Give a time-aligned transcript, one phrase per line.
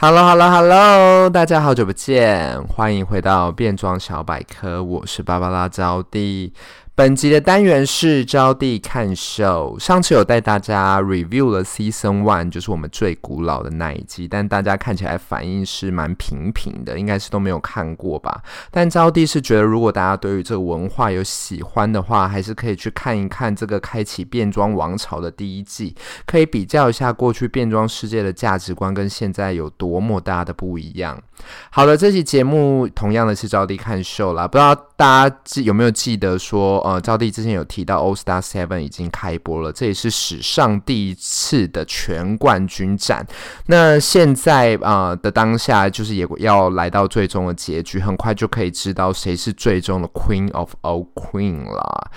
[0.00, 6.52] hello hello hello，大家好久不见，欢迎回到变装小百科，我是芭芭拉招娣。
[6.98, 9.76] 本集的单元是招娣看秀。
[9.78, 18.42] 上次有带大家 review 了 Season One，就是我们最古老的那一季，但大家看起来反应是蛮平平的，应该是都没有看过吧？
[18.72, 25.94] 但招娣是觉得，如果大家对于这个文化有喜欢的话，还是可以去看一看这个开启变装王朝的第一季，
[26.26, 31.16] 可以比较一下过去变装世界的价值观跟现在有多么大的不一样。
[31.70, 43.24] 好了，这期节目同样的是招娣看秀啦，不知道大家记有没有记得说，呃，招弟之前有提到《All Star Seven》已经开播了，这也是史上第一次的全冠军战。
[43.66, 52.10] 那现在啊、的当下，就是也要来到最终的结局，很快就可以知道谁是最终的 Queen of All Queen 了。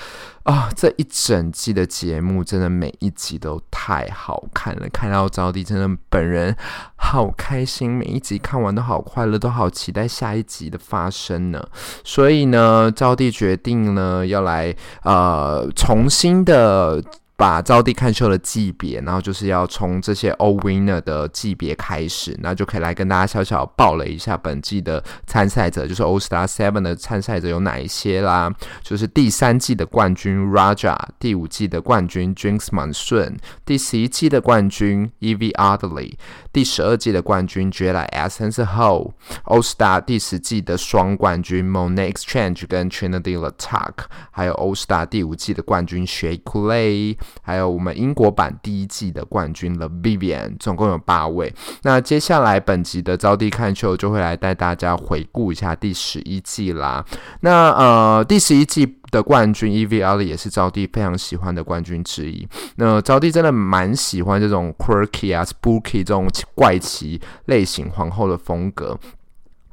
[0.44, 6.56] 啊、哦，这一整季的节目真的每一集都太好看了，看到招娣真的本人
[6.96, 11.64] 好开心，每一集看完都好快乐，都好期待下一集的发生呢。
[12.04, 17.04] 所以呢，招娣决定呢要来呃重新的。
[17.42, 28.54] 把招娣看秀的级别，然后就是要从这些 All Winner 的级别开始，那就可以来跟大家小小爆雷一下本季的参赛者，就是 All Star Seven 的参赛者有哪一些啦？
[28.84, 36.14] 就是第三季的冠军 Raja，第五季的冠军 Jinkx Monsoon，第十一季的冠军 Yvie Oddly，
[36.54, 43.94] 第十二季的冠军 Jedi Essence Hall，All Star 第十季的双冠军 Monét X Change 跟 Trinity Latuck，
[44.30, 47.18] 还有 All Star 第五季的冠军 Shea Coulee。
[47.42, 51.54] 还有我们英国版第一季的冠军 The Vivian，总共有八位。
[51.84, 57.06] 那接下来本集的招弟看秀就会来带大家回顾一下第十一季啦。
[57.42, 62.48] 那呃，第十一季的冠军 EVL 也是招娣非常喜欢的冠军之一。
[62.76, 68.98] 那招娣真的蛮喜欢这种 quirky 啊、spooky 这种怪奇类型皇后的风格。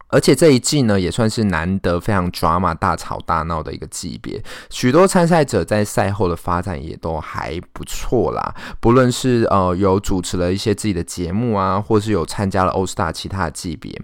[0.08, 8.54] 而且这一季呢，也算是难得非常 drama 大吵大闹的一个级别，许多参赛者在赛后的发展也都还不错啦。
[8.80, 14.00] 不论是呃有主持了一些自己的节目啊，或是有参加了欧斯大其他的级别。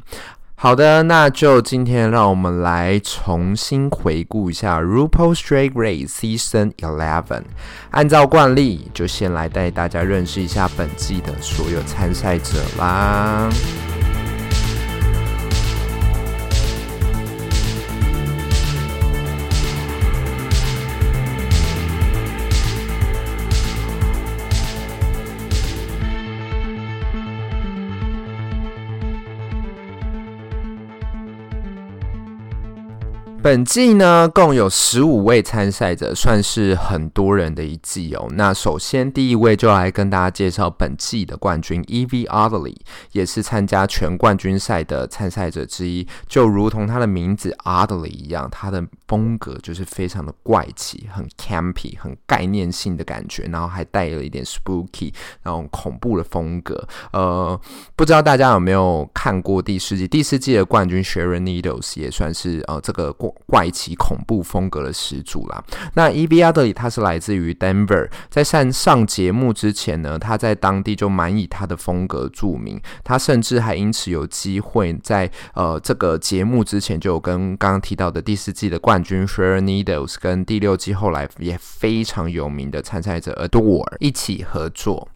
[0.56, 7.42] 好的，那就今天让我们来重新回顾一下 RuPaul's Drag Race Season Eleven。
[7.90, 13.50] 按照惯例，就先来带大家认识一下本季的所有参赛者啦。
[33.44, 38.26] 本季呢，共有十五位参赛者，算是很多人的一季哦。
[38.36, 42.74] 那首先第一位就来跟大家介绍本季的冠军 Yvie Oddly，
[43.12, 46.08] 也是参加全冠军赛的参赛者之一。
[46.26, 55.12] 就如同他的名字 Oddly 一样，他的风格就是非常的怪奇，很 campy，很概念性的感觉，然后还带了一点 spooky，
[55.42, 56.82] 那种恐怖的风格。
[57.12, 57.60] 呃，
[57.94, 60.08] 不知道大家有没有看过第四季？
[60.08, 63.33] 第四季的冠军 Sharon Needles 也算是呃这个过。
[63.46, 65.62] 怪奇恐怖风格的始祖啦。
[65.94, 72.80] 那 Yvie Oddly 他是来自于 Denver，在上上节目之前呢，他在当地就蛮以他的风格著名。
[73.02, 85.08] 他甚至还因此有机会在呃这个节目之前就跟刚刚提到的第四季的冠军 Sharon Needles 跟第六季后来也非常有名的参赛者 Adore 一起合作。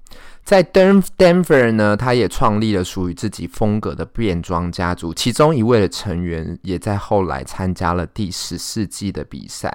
[0.49, 9.71] 在 Denver 呢，他也创立了属于自己风格的变装家族，其中一位的成员也在后来参加了第十四季的比赛。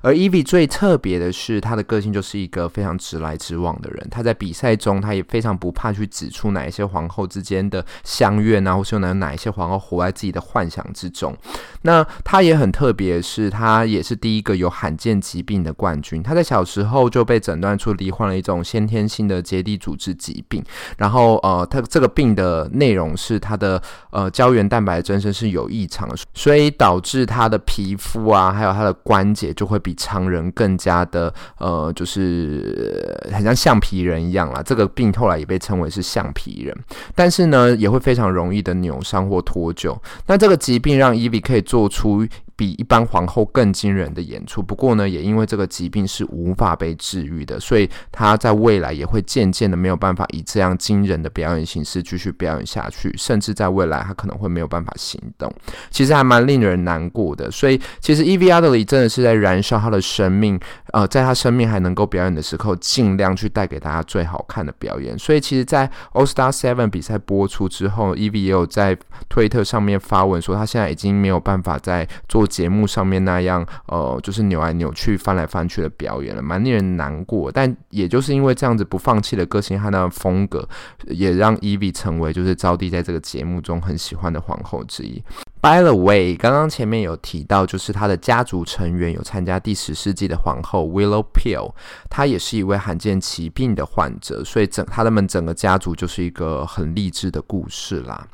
[0.00, 4.06] 而 Evie 最特别的是，他的个性就是一个非常直来直往的人。
[4.12, 11.36] 他在比赛中，他也非常不怕去指出哪一些皇后之间的相怨啊，或是有哪哪一些皇后活在自己的幻想之中。
[11.80, 16.22] 那他也很特别是，他也是第一个有罕见疾病的冠军。
[16.22, 20.11] 他在小时候就被诊断出罹患了一种先天性的结缔组织。
[20.14, 20.62] 疾病。
[20.98, 23.80] 然后呃，它这个病的内容是它的
[24.10, 34.62] 呃胶原蛋白增生是有异常，所以导致他的皮肤啊，还有他的关节就会比常人更加的呃，就是很像橡皮人一样啦。
[34.64, 36.76] 这个病后来也被称为是橡皮人，
[37.14, 39.96] 但是呢，也会非常容易的扭伤或脱臼。
[40.26, 42.26] 那这个疾病让 Evie 可以做出。
[42.56, 44.62] 比一般皇后更惊人的演出。
[44.62, 55.52] 不过呢，也因为这个疾病是无法被治愈的，所以她在未来也会渐渐的没有办法以这样惊人的表演形式继续表演下去，甚至在未来她可能会没有办法行动。
[55.90, 57.50] 其实还蛮令人难过的。
[57.50, 60.58] 所以，其实 Yvie Oddly 真的是在燃烧她的生命，
[60.92, 65.18] 呃，在他生命还能够表演的时候，尽量去带给大家最好看的表演。
[65.18, 68.96] 所以，其实，在 All Star Seven 比赛播出之后，Eve 也有在
[69.28, 72.46] 推特上面发文说，他现在已经没有办法在做。
[72.52, 77.50] 节目上面那样，呃，就是扭来扭去、翻来翻去的表演了，蛮令人难过。
[77.50, 80.68] 但也就是因为这样子不放弃的个性和那风格，
[81.06, 85.22] 也让 Eve 成为就是招娣在这个节目中很喜欢的皇后之一。
[85.62, 91.72] By the way，刚刚前面有提到，就是他的家族成员有参加第十世纪的皇后 Willow Peel，
[92.10, 98.26] 她也是一位罕见疾病的患者，所以整他们整个家族就是一个很励志的故事啦。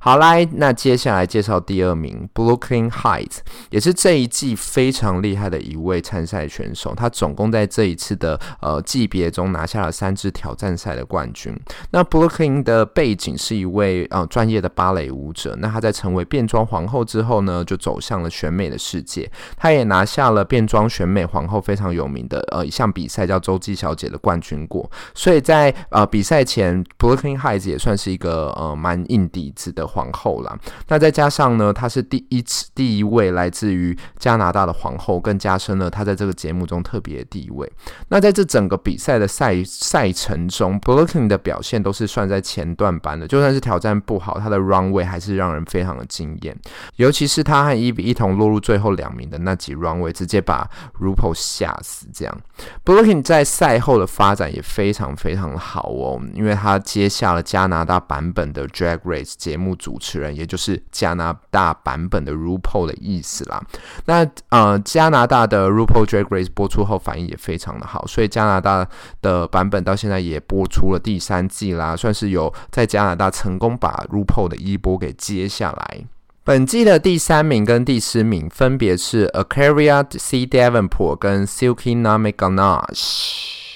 [0.00, 3.38] 好来，那接下来介绍第二名，Brooklyn Heights，
[3.70, 6.94] 也是这一季非常厉害的一位参赛选手。
[6.94, 11.52] 他总共在这一次的呃季别中拿下了三支挑战赛的冠军。
[11.90, 15.56] 那 Brooklyn 的背景是一位呃专业的芭蕾舞者。
[15.58, 19.28] 那他在成为变装皇后之后呢，就走向了选美的世界。
[19.56, 24.88] 他也拿下了变装选美皇后非常有名的呃一项比赛叫洲际小姐的冠军过。
[25.12, 29.87] 所以在呃比赛前，Brooklyn Heights 也算是一个呃蛮硬底子的。
[29.88, 30.56] 皇后啦，
[30.88, 37.70] 那再加上呢，她是第一次第一位来自于加拿大的皇后，更加深了她在这个节目中特别的地位。
[38.08, 46.54] 那在这整个比赛的赛赛程中，Brooklyn 的表现都是算在前段班的，就算是挑战不好，她的 runway 还是让人非常的惊艳。
[46.96, 50.68] 尤其是她和 Yvie 一同落入最后两名的那几 runway，直接把
[51.00, 52.06] RuPaul 吓死。
[52.12, 52.40] 这样
[52.84, 59.77] ，Brooklyn 在赛后的发展也非常非常好哦，因为她接下了加拿大版本的 Drag Race 节目。
[59.78, 63.62] 主持人，也就是加拿大版本的 RuPaul 的意思啦。
[64.04, 68.86] 那呃，加拿大的 RuPaul Drag Race 播出后反应也非常的好，所以加拿大
[69.22, 76.04] 的版本到现在也播出了第三季啦，算是有在加拿大成功把 RuPaul 的衣钵给接下来。
[76.44, 83.67] 本季的第三名跟第四名分别是 A'keria C Davenport 跟 Silky Nami Ganache。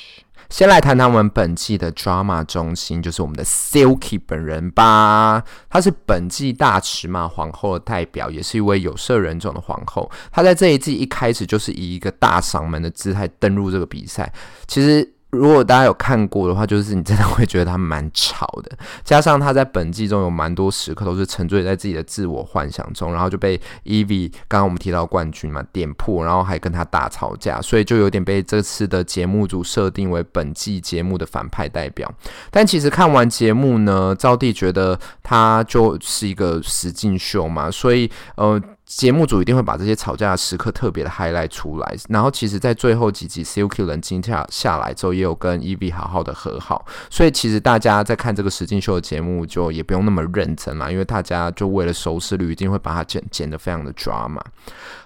[0.53, 5.43] 先来谈谈我们本季的 drama 中心，就是我们的 Silky 本人吧。
[5.71, 10.11] 她是本季大尺码皇后的代表，也是一位有色人种的皇后。
[10.31, 14.31] 她在这一季一开始就是以一个大嗓门的姿态登入这个比赛。
[14.69, 15.15] 其实。
[15.33, 18.71] 如果大家有看过的话，就是你真的会觉得他蛮吵的。
[19.03, 32.13] 加上他在本季中有蛮多时刻都是沉醉在自己的自我幻想中，然后就被 Evie 刚刚我们提到冠军嘛点破，然后还跟他大吵架，所以就有点被这次的节目组设定为本季节目的反派代表。
[32.51, 38.63] 但其实看完节目呢，招娣觉得他就是一个实境秀嘛，所以呃。
[38.97, 54.41] 节目组一定会把这些吵架的时刻特别的 highlight 出来，然后其实，在最后几集 c u k 冷静下下来之后，也有跟 EV 好好的和好，所以其实大家在看这个实境秀的节目，就也不用那么认真啦，因为大家就为了收视率，一定会把它剪剪得非常的 drama。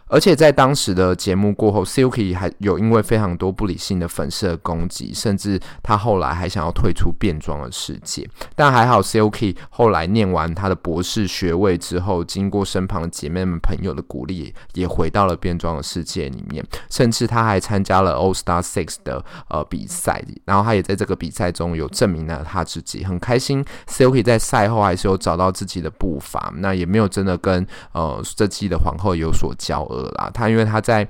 [0.09, 8.29] 而且在当时的节目过后，Silky 还有因为非常多不理性的粉丝的攻击，甚至他后来还想要退出变装的世界。
[8.55, 16.65] 但还好，Silky 后来念完他的博士学位之后，经过身旁的姐妹们朋友的鼓励，也回到了变装的世界里面。
[16.89, 23.03] 甚至他还参加了 All Star Six 的呃比赛，然后他也在这个比赛中有证明了他自己。
[23.03, 29.96] 很开心，Silky 在赛后还是有找到自己的步伐，那也没有真的跟呃这季的皇后有所交恶。
[30.17, 31.07] 啦，他因为他在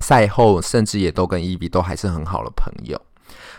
[0.00, 3.00] 赛后甚至也都跟伊比都还是很好的朋友。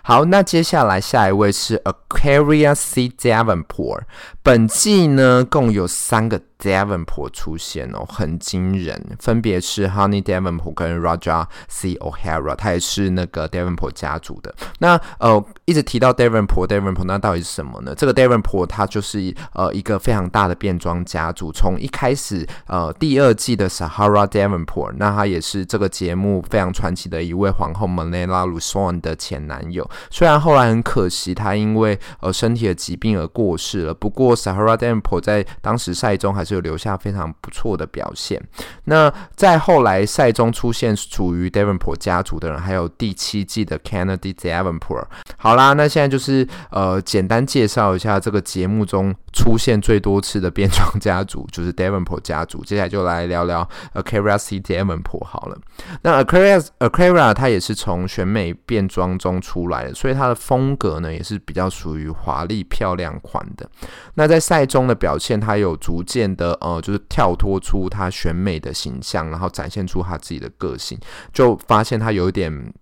[0.04, 3.10] 好，那接下来下一位是 Akaria C.
[3.10, 4.02] Davenport。
[4.46, 14.54] 本季呢共有三个 Davenport 出现哦，很惊人，分别是 Honey Davenport 跟 Rajah C O'Hara，他也是那个 Davenport 家族的。
[14.78, 17.96] 那呃，一直提到 Davenport，Davenport，那到底是什么呢？
[17.96, 21.52] 这个 Davenport 它就是呃一个非常大的变装家族。
[21.52, 29.90] 从一开始呃第二季的 Sahara Davenport，那他也是这个节目非常传奇的一位皇后 Manila Luzon 的前男友。
[30.12, 38.42] 虽然后来很可惜他因为呃身体的疾病而过世了，不过 Sahara Davenport 在当时赛中还是有留下非常不错的表现。
[38.86, 45.06] 那在后来赛中出现属于 d a v e n p o 家族的人，还有第七季的 Kennedy Davenport。
[45.38, 52.64] 好啦，那现在就是呃，简单介绍一下这个节目中出现最多次的变装家族，就是 d a v e n p o 家族。
[52.64, 55.58] 接下来就来聊聊 Aquaria C d a v e n p o 好了。
[56.02, 63.70] 那 Aquaria Aquaria 它也是从选美变装中出来的，所以它的风格呢也是比较属于华丽漂亮款的。
[64.16, 71.00] 那在赛中的表现，他有逐渐的呃，就是跳脱出他选美的形象，然后展现出他自己的个性，
[71.34, 72.74] 就发现他有一点。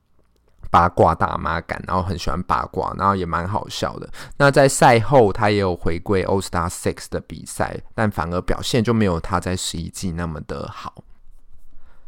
[0.72, 4.10] 八卦大妈感，然后很喜欢八卦，然后也蛮好笑的。
[4.38, 11.04] 那在赛后，他也有回归 All Star Six 的比赛，但反而表现就没有他在十一季那么的好。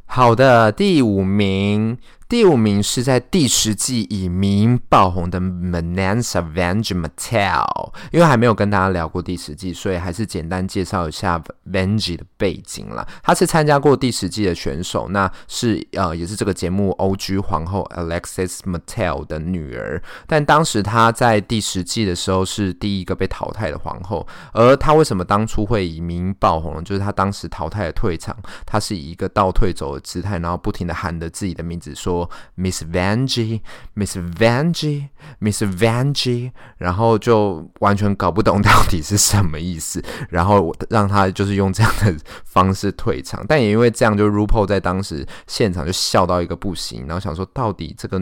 [0.08, 1.96] 好的，第五名。
[2.28, 11.40] 第五名是在第十季以名爆红的 Mensa Vanjie Mattel，因为还没有跟大家聊过第十季，所以还是简单介绍一下
[11.72, 13.08] Vanjie 的背景啦。
[13.22, 20.02] 他是参加过第十季的选手，那是呃也是这个节目 OG 皇后 Alexis Mattel 的女儿。
[20.26, 26.84] 但当时她在第十季的时候是第一个被淘汰的皇后，而她为什么当初会以名爆红？
[26.84, 32.15] 就是她当时淘汰的退场，她是以一个倒退走的姿态，然后不停的喊着自己的名字说。
[32.56, 48.22] Miss Vanjie，Miss Vanjie，Miss Vanjie，然后就完全搞不懂到底是什么意思，然后让他就是用这样的方式退场，但也因为这样，就 r u p a 在当时现场就笑到一个不行，然后想说到底这个。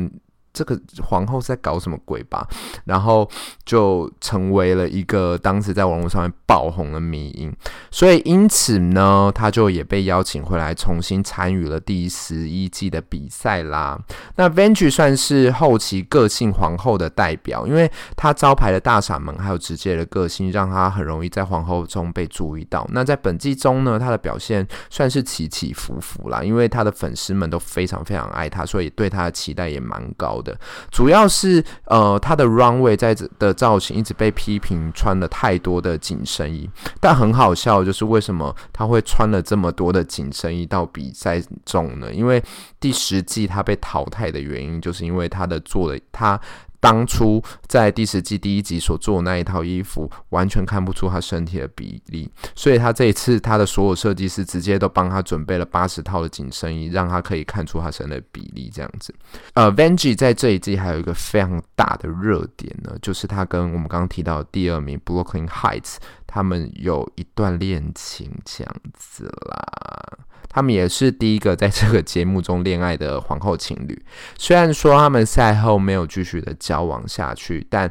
[0.54, 2.48] 这个皇后是在搞什么鬼吧？
[2.86, 3.28] 然后
[3.66, 7.52] 就成为了一个当时在网络上面爆红的迷因，
[7.90, 14.00] 所以因此呢，他就也被邀请回来重新参与了第十一季的比赛啦。
[14.36, 22.88] 那 Venge 算是后期个性皇后的代表，因为他招牌的大嗓门还有直接的个性，让他很容易在皇后中被注意到。
[22.92, 30.58] 那在本季中呢，他的表现算是起起伏伏啦，因为他的粉丝们都非常非常爱他，所以对他的期待也蛮高的。
[30.92, 36.70] 主要是呃，他的 runway 在的造型一直被批评穿了太多的紧身衣，
[37.00, 42.14] 但很好笑就是为什么他会穿了这么多的紧身衣到比赛中呢？
[42.14, 42.44] 因为
[42.80, 46.40] 第十季他被淘汰的原因，就是因为他的做的他。
[46.84, 59.16] 当初在第十季第一集所做的那一套衣服，完全看不出他身体的比例，所以他这一次他的所有设计师直接都帮他准备了八十套的紧身衣，让他可以看出他身的比例这样子。
[59.54, 65.96] 呃，Vanjie 在这一季还有一个非常大的热点呢，就是他跟我们刚刚提到的第二名 Brooklyn Heights
[66.28, 70.18] 他们有一段恋情这样子啦。
[70.50, 74.02] 他们也是第一个在这个节目中恋爱的皇后情侣，
[74.38, 77.90] 虽然说他们赛后没有继续的交往下去，但。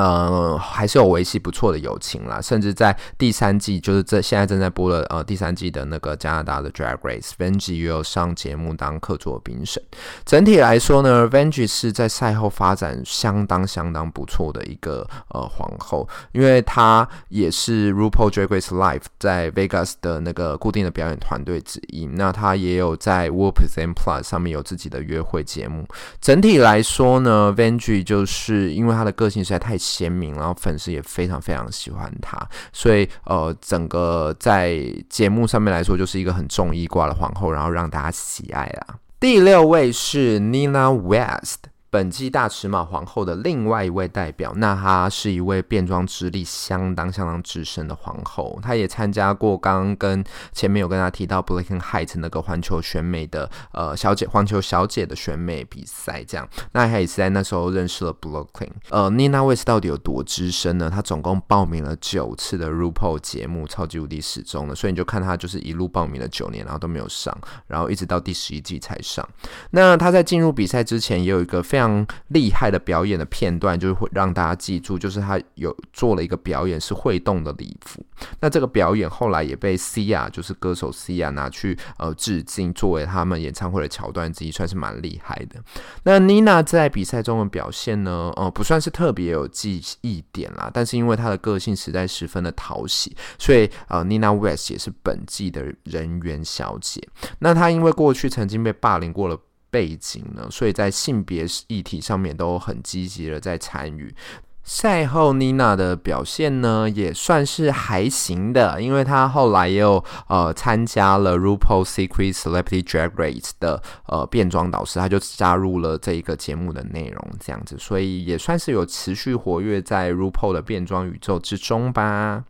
[0.00, 9.82] 呃，还是有维系不错的友情啦，甚至在第三季，就是这现在正在播的呃第三季的那个加拿大的 Drag Race，Vanjie 也有上节目当客座评审。
[10.24, 22.06] 整体来说呢，Vanjie 是在赛后发展相当相当不错的一个呃皇后，因为她也是 RuPaul Drag Race Live 在 Vegas 的那个固定的表演团队之一。
[22.06, 25.86] 那她也有在 World Present Plus 上面有自己的约会节目。
[26.22, 29.76] 整体来说呢，Vanjie 就是因为她的个性实在太。
[29.90, 32.38] 鲜明，然后粉丝也非常非常喜欢她，
[32.72, 34.78] 所以呃，整个在
[35.08, 38.96] 节目上面来说，就是一个很重义挂的皇后，然后让大家喜爱啦。
[39.18, 41.69] 第六位是 Nina West。
[41.90, 58.70] 本季大尺码皇后的另外一位代表，那她是一位变装之力相当相当资深的皇后，她也参加过刚刚跟前面有跟她提到 Brooklyn Hytes 那个环球选美的呃小姐环球小姐的选美比赛，这样，那她也是在那时候认识了 Brooklyn。
[58.90, 60.88] 呃，Nina West 到底有多资深呢？
[60.88, 69.28] 她总共报名了九次的 RuPaul 节目，超级无敌始终的，所以你就看她就是一路报名了九年，然后都没有上，然后一直到第十一季才上。
[69.72, 78.04] 那她在进入比赛之前也有一个非常常厉害的表演的片段，就是会让大家记住，就是他有做了一个表演是会动的礼服。
[78.40, 85.60] 那这个表演后来也被 Sia，就是歌手 Sia 拿去呃致敬，作为他们演唱会的桥段之一，算是蛮厉害的。
[86.04, 97.02] 那 Nina 在比赛中的表现呢，呃，不算是特别有记忆点啦，但是因为她的个性实在十分的讨喜，所以呃，Nina West 也是本季的人缘小姐。
[97.38, 99.38] 那她因为过去曾经被霸凌过了。
[99.70, 104.14] 背景呢，所以在性别议题上面都很积极的在参与。
[104.62, 122.44] 赛后妮娜的表现呢也算是还行的，因为她后来也有呃参加了 RuPaul's Secret Celebrity Drag Race 的呃变装导师，她就加入了这一个节目的内容，这样子，所以也算是有持续活跃在 RuPaul 的变装宇宙之中吧。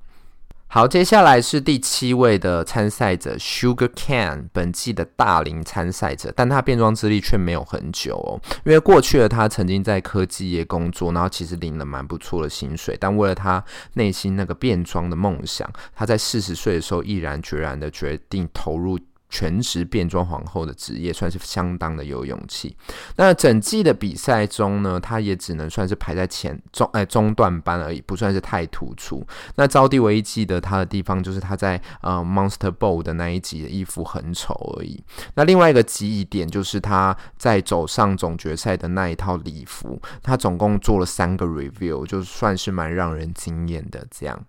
[0.72, 18.96] 好，接下来是第七位的参赛者 Sugar Can，本季的大龄参赛者，但他变装之力却没有很久哦，因为过去的他曾经在科技业工作，然后其实领了蛮不错的薪水，但为了他内心那个变装的梦想，他在四十岁的时候毅然决然的决定投入。
[19.30, 22.76] 全职变装皇后的职业算是相当的有勇气。
[23.16, 29.26] 那整季的比赛中呢，她也只能算是排在前中哎中段班而已，不算是太突出。
[29.54, 35.02] 那招弟唯一记得她的地方，就是她在呃 Monster Ball 的那一集的衣服很丑而已。
[35.34, 44.04] 那另外一个记忆点就是她在走上总决赛的那一套礼服，她总共做了三个 review，就算是蛮让人惊艳的。
[44.10, 44.44] 这样，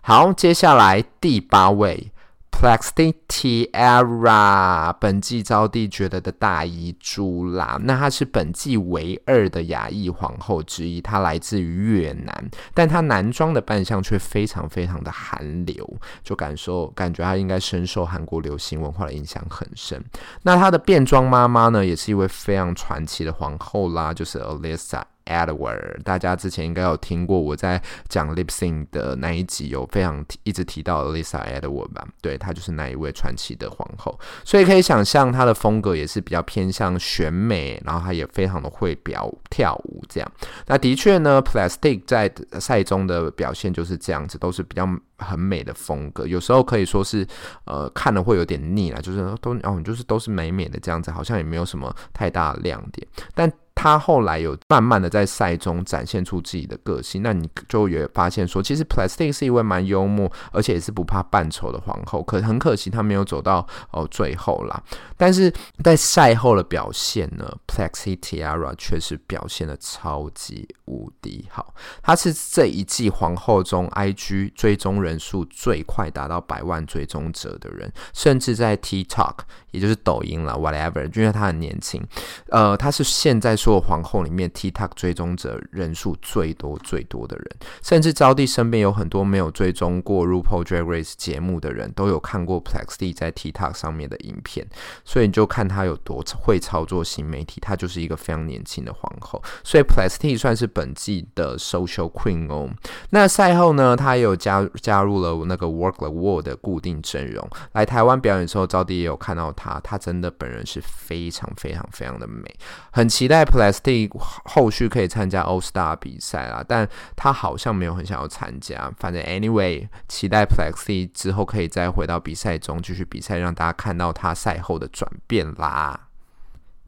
[0.00, 2.10] 好，接下来第八位。
[2.58, 7.78] Plastic Tiara，本季招娣觉得的大遗珠啦。
[7.82, 15.86] 那她是本季唯二的亚裔皇后之一，她来自于越南，但她男装的扮相却非常非常的韩流，
[16.24, 20.02] 就感受感觉她应该深受韩国流行文化的影响很深。
[20.42, 25.02] 那她的变装妈妈呢，也是一位非常传奇的皇后啦，就是 Alisa。
[25.26, 32.06] Edward，大家之前应该有听过我在讲 Lip Sync 的那一集，有非常一直提到 Lisa Edward 吧？
[32.22, 40.32] 对，她就是那一位传奇的皇后，所以可以想象她的风格也是比较偏向选美，然后她也非常的会表跳舞这样。
[40.66, 47.26] 那的确呢，Plastic 在赛中的表现就是这样子，都是比较很美的风格，有时候可以说是
[47.64, 53.52] 呃看了会有点腻了，就是都哦就是都是美美的这样子，好像也没有什么太大亮点，但。
[53.78, 62.22] 他后来有慢慢的在赛中展现出自己的个性，那你就也发现说，其实 Plastic 是一位蛮幽默，而且也是不怕扮丑的皇后。
[62.22, 64.82] 可很可惜，他没有走到哦最后啦。
[65.16, 65.52] 但是
[65.84, 71.74] 在赛后的表现呢，Plastic Tiara 确实表现的超级无敌好。
[72.02, 79.34] 他是这一季皇后中 IG 追踪人数最快达到百万追踪者的人，甚至在 TikTok，
[79.70, 82.02] 也就是抖音啦 whatever，因为他很年轻，
[82.48, 83.54] 呃，他是现在。
[83.66, 94.64] 做皇后里面，TikTok 追踪者人数最多最多的人，甚至招弟身边有很多没有追踪过 RuPaul Drag Race 节目的人，都有看过 Plastic 在 TikTok 上面的影片，
[95.04, 102.70] 所以你就看他有多会操作新媒体，他就是一个非常年轻的皇后，所以 Plastic 算是本季的 Social Queen 哦。
[103.10, 112.44] 那赛后呢，他也有加加入了那个 Work the World 的固定阵容，来台湾表演的时候，招弟也有看到他，他真的本人是非常非常非常的美，
[112.92, 113.44] 很期待。
[113.56, 114.10] Plastic
[114.44, 118.92] 后续可以参加 All Star 比赛啦，但他好像没有很想要参加。
[118.98, 126.05] 反正 Anyway，期待 Plastic 之后可以再回到比赛中继续比赛，让大家看到他赛后的转变啦。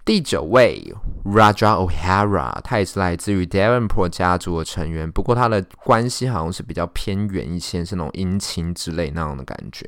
[0.09, 0.83] 第九位
[1.23, 9.87] Raja O'Hara，他也是来自于 Davenport 家族的成员，不过他的关系好像是比较偏远一些，是那种姻亲之类那样的感觉。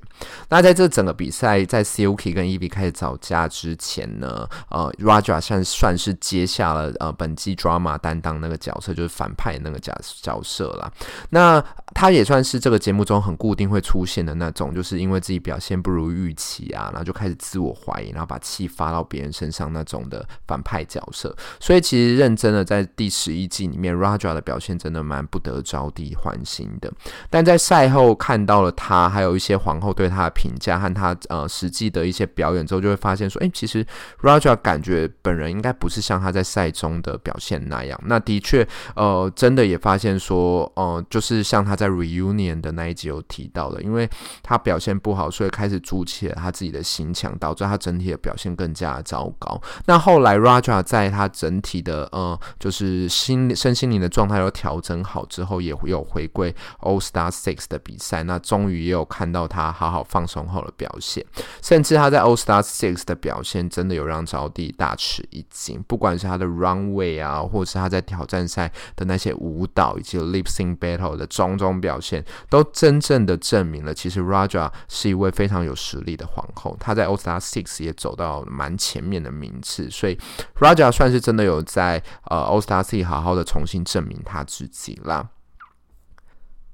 [0.51, 10.93] 那在这整个比赛，在 Silky 跟 e v 开始吵架之前呢，呃，Raja 算算是接下了呃本季 Drama 担当那个角色，就是反派那个角角色啦。
[11.31, 26.93] 那他也算是这个节目中很固定会出现的那种，就是因为自己表现不如预期啊，然后就开始自我怀疑，然后把气发到别人身上那种的反派角色，所以其实认真的在第十一季里面，Raja 的表现真的蛮不得招弟欢心的。
[27.31, 33.87] 但在赛后看到了他，还有一些皇后对他的评价和他呃实际的一些表演之后，就会发现说，哎、其实
[34.21, 37.99] Raja 感觉本人应该不是像他在赛中的表现那样。
[38.05, 44.09] 那的确，呃，真的也发现说，呃，就是像他在 Reunion 的那一集有提到的，因为
[44.43, 49.61] 他表现不好，所以开始筑起了他自己的心墙，导致他整体的表现更加糟糕。
[49.87, 58.23] 那后来，Raja 在他整体的呃，就是心身心灵的状态有调整好之后，也会有回归 All Star Six 的比赛。
[58.23, 61.25] 那终于也有看到他好好放松后的表现，
[61.63, 65.83] 甚至他在 All Star Six 的表现真的有让招娣大吃一惊。
[65.87, 76.77] 不管是他的 Runway 啊，或是他在挑战赛的那些舞蹈以及 Lip Sync Battle 的种种表现，都真正的证明了，其实 Raja 是一位非常有实力的皇后。
[76.81, 79.90] 他在 All Star Six 也走到蛮前面的名次。
[79.91, 80.19] 所以
[80.61, 85.29] ，Raja 算是真的有在呃 Ostar C 好好的重新证明他自己啦。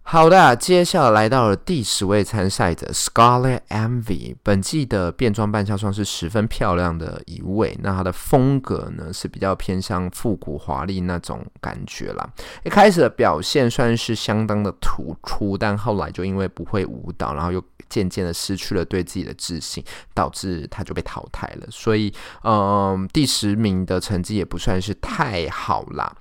[0.09, 4.37] 好的，接下来到了第十位参赛者 Scarlet Envy。
[4.41, 7.77] 本季的变装扮相算是十分漂亮的一位。
[7.83, 12.25] 那她的风格呢是比较偏向复古华丽那种感觉啦。
[12.63, 21.67] 一开始的表现算是相当的突出，但后来就因为不会舞蹈，然后又渐渐的失去了对自己的自信，导致她就被淘汰了。
[21.69, 22.15] 所以，
[22.45, 26.15] 嗯，第十名的成绩也不算是太好啦。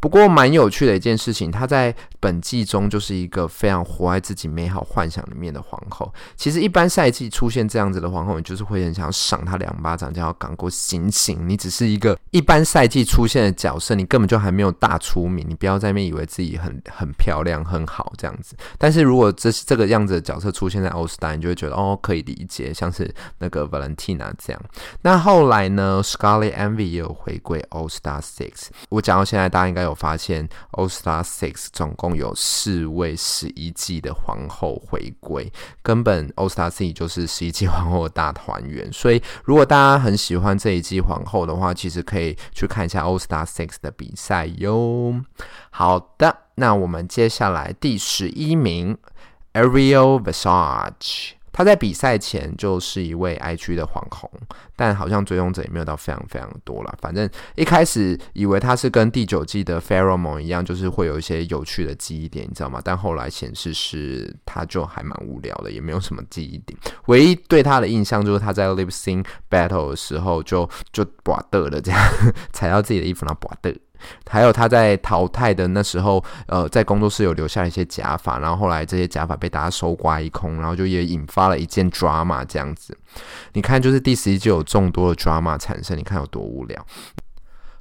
[0.00, 6.12] 不过蛮有趣的一件事情，她在本季中就是一个非常活在自己美好幻想里面的皇后。
[6.36, 11.48] 其实一般赛季出现这样子的皇后，你就是会很想要赏她两巴掌，叫她赶快醒醒！
[11.48, 18.54] 你只是一个一般赛季出现的角色，你根本就还没有大出名，你不要在那边以为自己很很漂亮很好这样子。
[18.76, 24.62] 但是如果这这个样子的角色出现在 All Star，你就会觉得哦，可以理解，像是那个 Valentina 这样。
[25.02, 28.68] 那后来呢，Scarlet Envy 也有回归 All Star Six。
[28.90, 35.50] 我讲到现在，大家应该有发现 All Star Six 总共有四位十一季的皇后回归，
[35.82, 38.92] 根本 All Star Six 就是十一季 皇后的大团圆。
[38.92, 45.20] 所以，如果大家很喜欢这一季皇后的话，其实可以去看一下 All Star Six 的比赛哟。
[45.70, 48.98] 好的，那我们接下来第十一名
[49.54, 51.37] Ariel Versace。
[51.58, 54.30] 他在比赛前就是一位 IG 的网红，
[54.76, 56.94] 但好像追踪者也没有到非常非常多啦。
[57.00, 62.80] 反正一开始以为他是跟第九季的 Pheromone 一样，就是会有一些有趣的记忆点，你知道吗？
[62.84, 66.78] 但后来显示是他就还蛮无聊的，也没有什么记忆点。
[67.06, 72.00] 唯一对他的印象就是他在 Lip Sync Battle 的时候就就拔的了，这样
[72.54, 73.76] 踩到自己的衣服然后拔的。
[74.28, 82.96] 还有他在淘汰的那时候，呃，在工作室有留下一些假发，然后后来这些假发被大家搜刮一空，然后就也引发了一件 drama 这样子。
[83.52, 86.86] 你看，就是第十一季有众多的 drama 产生，你看有多无聊。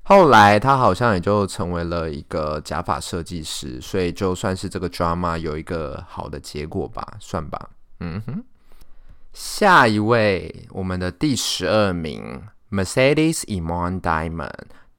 [0.04, 7.70] 后来他好像也就成为了一个假发设计师，所以就算是这个 drama 有一个好的结果吧，算吧。
[8.00, 8.44] 嗯哼。
[9.34, 14.50] 下一位，我们的第十二名，Mercedes imon Diamond。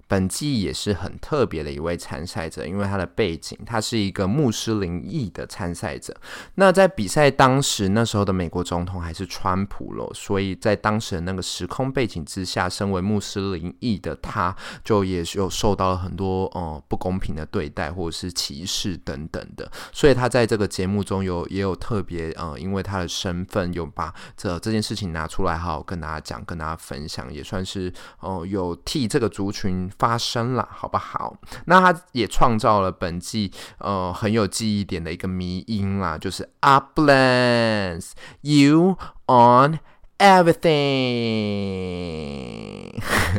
[0.08, 6.16] 本季也是很特别的一位参赛者，因为他的背景，他是一个穆斯林裔的参赛者。
[6.54, 19.70] 那在比赛当时，那时候的美国总统还是川普咯，所以在当时的那个时空背景之下，身为穆斯林裔的他，就也有受到了很多呃不公平的对待或者是歧视等等的。
[19.92, 29.86] 所以他在这个节目中有也有特别呃，因为他的身份，有把这这件事情拿出来，好好跟大家讲，跟大家分享，也算是哦、有替这个族群。
[29.98, 31.36] 发生了，好不好？
[31.66, 39.80] 那他也创造了本季呃很有记忆点的一个迷音啦，就是 Uplands you on
[40.18, 40.62] everything，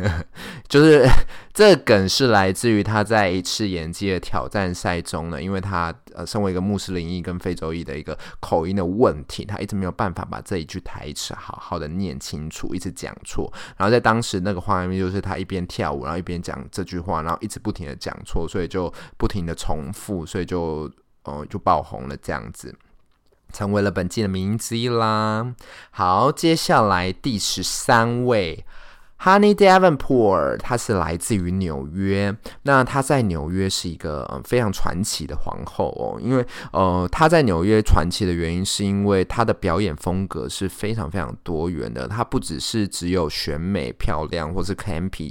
[0.68, 1.08] 就是。
[1.52, 5.92] 这梗是来自于他在一次演技的挑战赛中呢，因为他
[6.26, 13.52] 身为一个穆斯林裔跟非洲裔的一个口音的问题，他一直没有办法把这一句台词好好的念清楚，一直讲错。
[13.76, 20.90] 然后在当时那个画面就是他一边跳舞，然后一边讲这句话，然后一直不停的讲错，所以就不停的重复，所以就
[21.24, 22.74] 呃就爆红了这样子，
[23.52, 25.54] 成为了本季的名之一啦。
[25.90, 28.64] 好，接下来第十三位。
[29.22, 32.34] Honey Devonport，她是来自于纽约。
[32.62, 42.08] 那她在纽约是一个非常传奇的皇后哦，因为呃她在纽约传奇的原因，是因为她的表演风格是非常非常多元的。
[42.08, 45.30] 她不只是只有选美漂亮或是 campy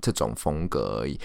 [0.00, 1.18] 这种风格而已。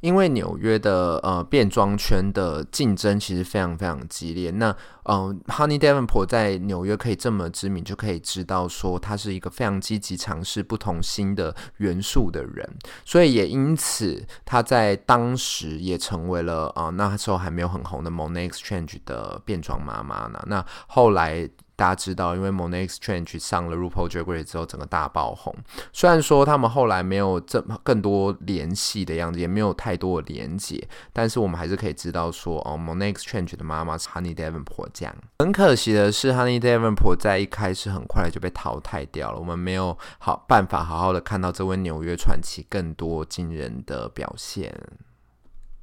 [0.00, 12.68] 因为纽约的呃变装圈的竞争其实非常非常激烈，那呃，Honey Davenport 在纽约可以这么知名，就可以知道说他是一个非常积极尝试不同新的元素的人，
[13.04, 20.42] 所以也因此他在当时也成为了呃那时候还没有很红的 Monét X Change 的变装妈妈呢。
[20.46, 21.48] 那后来。
[21.80, 25.54] 大家知道，因为 Monét X Change 上了 RuPaul Drag Race 之后，整个大爆红。
[25.94, 35.16] 虽然说他们后来没有这么更多联系的样子，也没有太多的连接，但是我们还是可以知道说，哦，Monét X Change 的妈妈是 Honey Davenport 这样。
[35.38, 44.78] 很可惜的是，Honey Davenport 在一开始很快就被淘汰掉了，我们没有好办法好好的看到这位纽约传奇更多惊人的表现。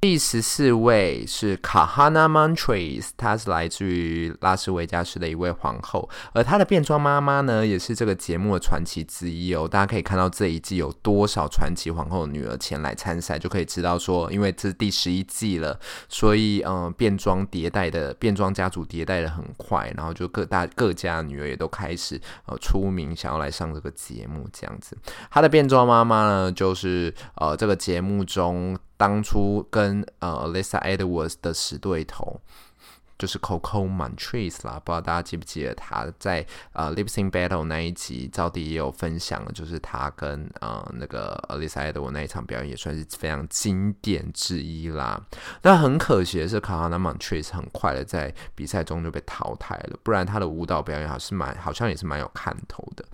[0.00, 9.66] 第十四位是 Kahana Montres，她是来自于拉斯维加斯的一位皇后，而她的变装妈妈呢，也是这个节目的传奇之一哦。
[9.66, 15.76] 大家可以看到这一季有多少传奇皇后的女儿前来参赛，就可以知道说，因为这是第十一季了，
[16.08, 24.96] 所以嗯、呃，变装迭代的变装家族迭代的很快，然后就各大各家女儿也都开始呃出名，想要来上这个节目这样子。
[25.28, 28.78] 她的变装妈妈呢，就是呃这个节目中。
[28.98, 32.40] 当初跟呃，Alisa Edwards 的死对头，
[33.18, 45.20] 就是 Coco MONTRES 啦，不知道大家记不记得他在呃 Lip Sync Battle 那一集，招弟也有分享，就是他跟呃那个 Alyssa Edwards 那一场表演也算是非常经典之一啦。
[45.62, 53.04] 那很可惜的是卡哈娜 MONTRES 很快的在比赛中就被淘汰了，不然他的舞蹈表演还是蛮好像也是蛮有看头的。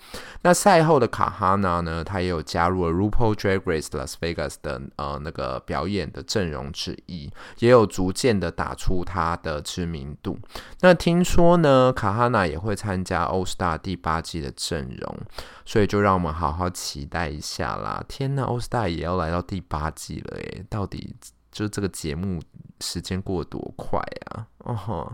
[0.42, 10.36] 那赛后的卡哈娜呢，他也有加入了 RuPaul Drag Race Las Vegas 的呃那个表演的阵容之一，也有逐渐的打出他的知名名度。
[10.80, 15.18] 那听说呢，卡哈娜也会参加 All Star 第八季的阵容，
[15.64, 18.04] 所以就让我们好好期待一下啦！
[18.08, 21.14] 天呐，All Star 也要来到第八季了耶，到底
[21.52, 22.42] 就这个节目
[22.80, 24.46] 时间过得多快啊！
[24.58, 25.12] 哦吼。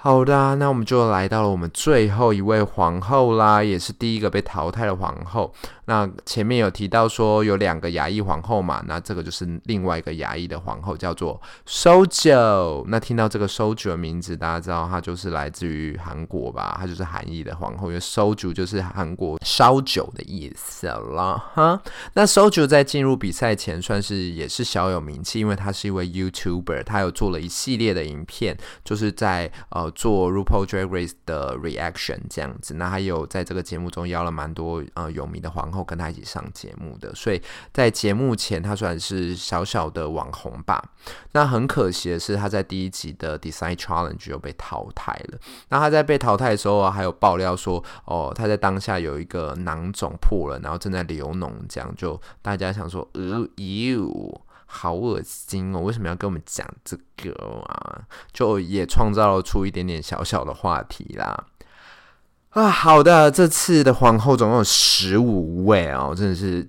[0.00, 5.52] 好的，那我们就来到了我们最后一位皇后啦，也是第一个被淘汰的皇后。
[5.86, 12.84] 那前面有提到说有两个牙医皇后嘛，那这个就是另外一个牙医的皇后，叫做 Sojo。
[12.86, 16.76] 那听到这个 Sojo 的名字，大家知道她就是来自于韩国吧？
[16.78, 21.42] 她就是韩裔的皇后，因为 Sojo 就是韩国烧酒的意思了。
[21.54, 21.82] 哈，
[22.12, 29.87] 那 Sojo 在进入比赛前算是也是小有名气，因为她是一位 YouTuber，她有做了一系列的影片，就是在呃。
[29.90, 37.40] 做 RuPaul Drag Race 的 reaction 这样子，那还有在这个节目中邀了蛮多呃有名的皇后跟他一起上节目的，所以
[37.72, 40.82] 在节目前他算是小小的网红吧。
[41.32, 45.38] 那很可惜的是，他在第一集的 Design Challenge 又被淘汰了。
[45.68, 54.40] 那他在被淘汰的时候啊，还有爆料说，哦，他在当下有一个囊肿破了，然后正在流脓，这样就大家想说，呃，you。
[54.70, 55.80] 好恶心哦！
[55.80, 57.32] 为什么要跟我们讲这个
[57.66, 58.02] 啊？
[58.32, 61.46] 就也创造出一点点小小的话题啦。
[62.50, 66.68] 啊，好的，这次的皇后总共有十五位哦，真的是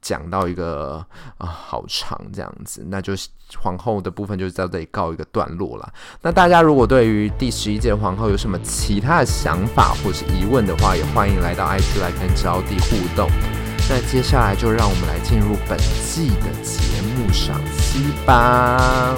[0.00, 1.04] 讲到一个
[1.38, 3.28] 啊好长这样子，那就是
[3.60, 5.92] 皇后的部分就是在这里告一个段落了。
[6.20, 13.28] 那大家如果对于第十一届皇后有什么其他的想法或是疑问的话，也欢迎来到 IG 来跟招弟互动。
[13.90, 19.14] 那接下来就让我们来进入本季的节目赏析吧。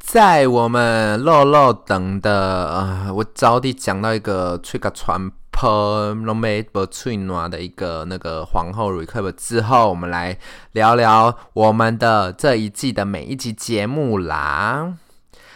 [0.00, 5.30] 在我们漏漏等的呃，我早点讲到一个吹个传。
[5.52, 10.38] Permamed Between 的一个那个皇后 Recover 之后，我们来
[10.72, 14.94] 聊聊我们的这一季的每一集节目啦。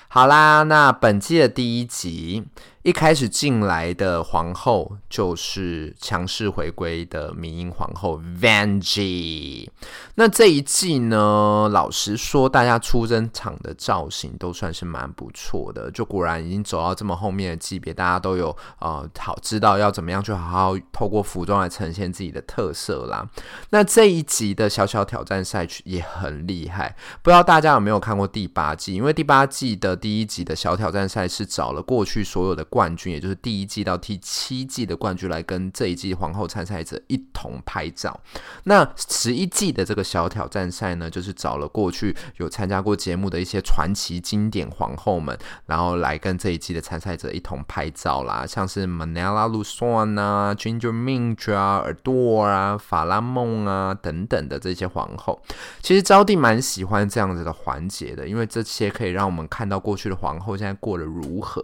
[0.09, 2.45] 好啦，那本季的第一集。
[2.87, 9.69] 一开始进来的皇后就是强势回归的迷因皇后 Vanjie。
[10.15, 15.91] 那这一季呢，老实说，大家出征场的造型都算是蛮不错的。
[15.91, 23.29] 就果然已经走到这么后面的级别，大家都有呃好知道要怎么样去好好透过服装来呈现自己的特色啦。
[23.71, 28.95] 那这一集的小小挑战赛也很厉害，不知道大家有没有看过第八季？
[28.95, 32.65] 因为第八季的第一集的小挑战赛是找了过去所有的。
[32.77, 38.21] 冠军，也就是第一季到第七季的冠军来跟这一季皇后参赛者一同拍照。
[38.65, 55.41] 那十一季的这个小挑战赛呢，就是找了过去有参加过节目的一些传奇经典皇后们，然后来跟这一季的参赛者一同拍照啦，像是 Manila Luzon 啊、Ginger Minj 啊、Adore 啊、法拉梦啊等等的这些皇后。
[55.81, 61.63] 其实招娣蛮喜欢这样子的环节的，因为这些可以让我们看到过去的皇后现在过得如何。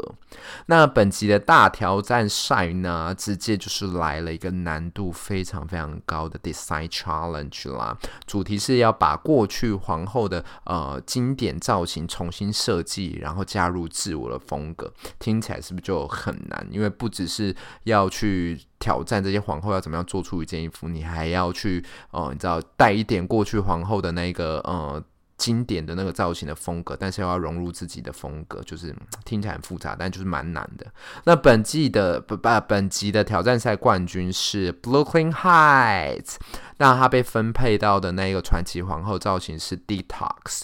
[0.67, 7.99] 那本本集的大挑战赛呢，直接就是来了一个难度非常非常高的 Design Challenge 啦。
[8.25, 14.93] 主题是要把过去皇后的呃经典造型重新设计，然后加入自我的风格。
[15.19, 16.65] 听起来是不是就很难？
[16.71, 25.03] 因为不只是要去挑战这些皇后要怎么样做出一件衣服，你还要去呃，你知道带一点过去皇后的那个呃。
[25.43, 30.87] 经典的那个造型的风格，但是又要融入自己的风格，就是听起来很复杂，但就是蛮难的。
[31.25, 36.37] 那本季的不不，本集的挑战赛冠军是 Brooklyn Heights，
[36.77, 40.63] 那他被分配到的那个传奇皇后造型是 Detox。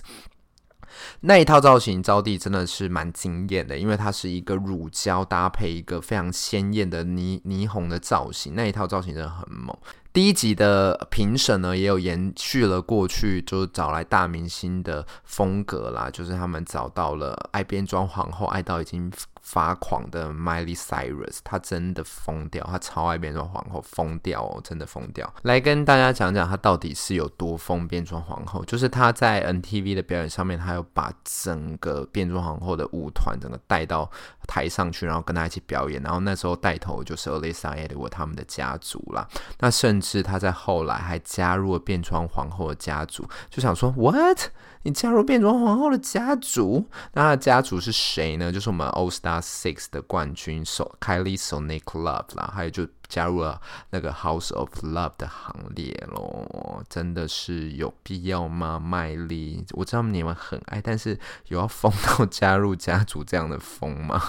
[1.20, 9.76] 那一套造型招娣真的是蛮惊艳的，因为它是一个乳胶搭配一个非常鲜艳的霓霓虹的造型，那一套造型真的很猛。
[10.12, 19.12] 第一集的评审呢，也有延续了过去，就找来大明星的风格啦，就是他们找到了爱变装皇后，爱到已经
[19.50, 25.32] 发狂的 Miley Cyrus，她真的疯掉，她超爱变装皇后，疯掉哦，真的疯掉。
[25.42, 34.10] 来跟大家讲讲她到底是有多疯变装皇后，就是她在 NTV 的表演上面，她有把整个变装皇后的舞团整个带到
[34.46, 36.02] 台上去，然后跟她一起表演。
[36.02, 39.26] 然后那时候带头就是 Alyssa Edward 他们的家族啦。
[39.60, 44.50] 那甚至她在后来还加入了变装皇后的家族，就想说 What？
[44.82, 46.86] 你加入变装皇后的家族？
[47.12, 48.52] 那她的家族是谁呢？
[48.52, 56.84] 就是我们欧 Star Six 的冠军手 Kylie Sonic Love 啦，还有就加入了那个 House of Love 的行列咯。
[56.88, 58.78] 真的是有必要吗？
[58.78, 64.20] 麦莉，我知道你们很爱，但是有要疯到加入家族这样的疯吗？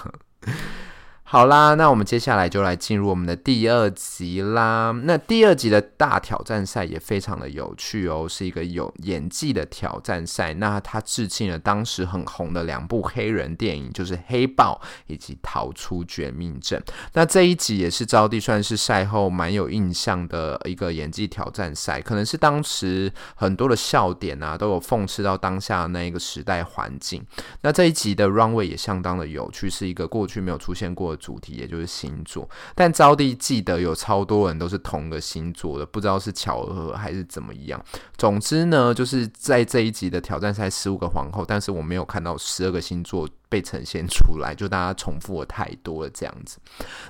[1.31, 4.91] 好啦，那我们接下来就来进入我们的第二集啦。
[5.03, 10.55] 那第二集的大挑战赛也非常的有趣哦，是一个有演技的挑战赛。
[10.55, 16.81] 那它致敬了当时很红的两部黑人电影，就是《黑豹》以及《逃出绝命镇》。
[17.13, 27.23] 那这一集也是招娣算是赛后蛮有印象的一个演技挑战赛，可能是当时很多的笑点啊，都有讽刺到当下那一个时代环境。
[27.61, 31.15] 那这一集的 runway 也相当的有趣，是一个过去没有出现过。
[31.19, 37.79] 主题也就是星座，但招弟记得有超多人都是同个星座的，不知道是巧合还是怎么样。
[38.17, 46.57] 总之呢，就是在这一集的挑战赛，十五个皇后，但是我没有看到十二个星座被呈现出来，就大家重复了太多了这样子。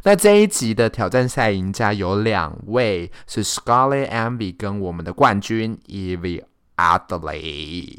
[0.04, 6.44] 那这一集的挑战赛赢家有两位，是 Scarlet Envy 跟我们的冠军 Evie
[6.76, 7.98] Adley。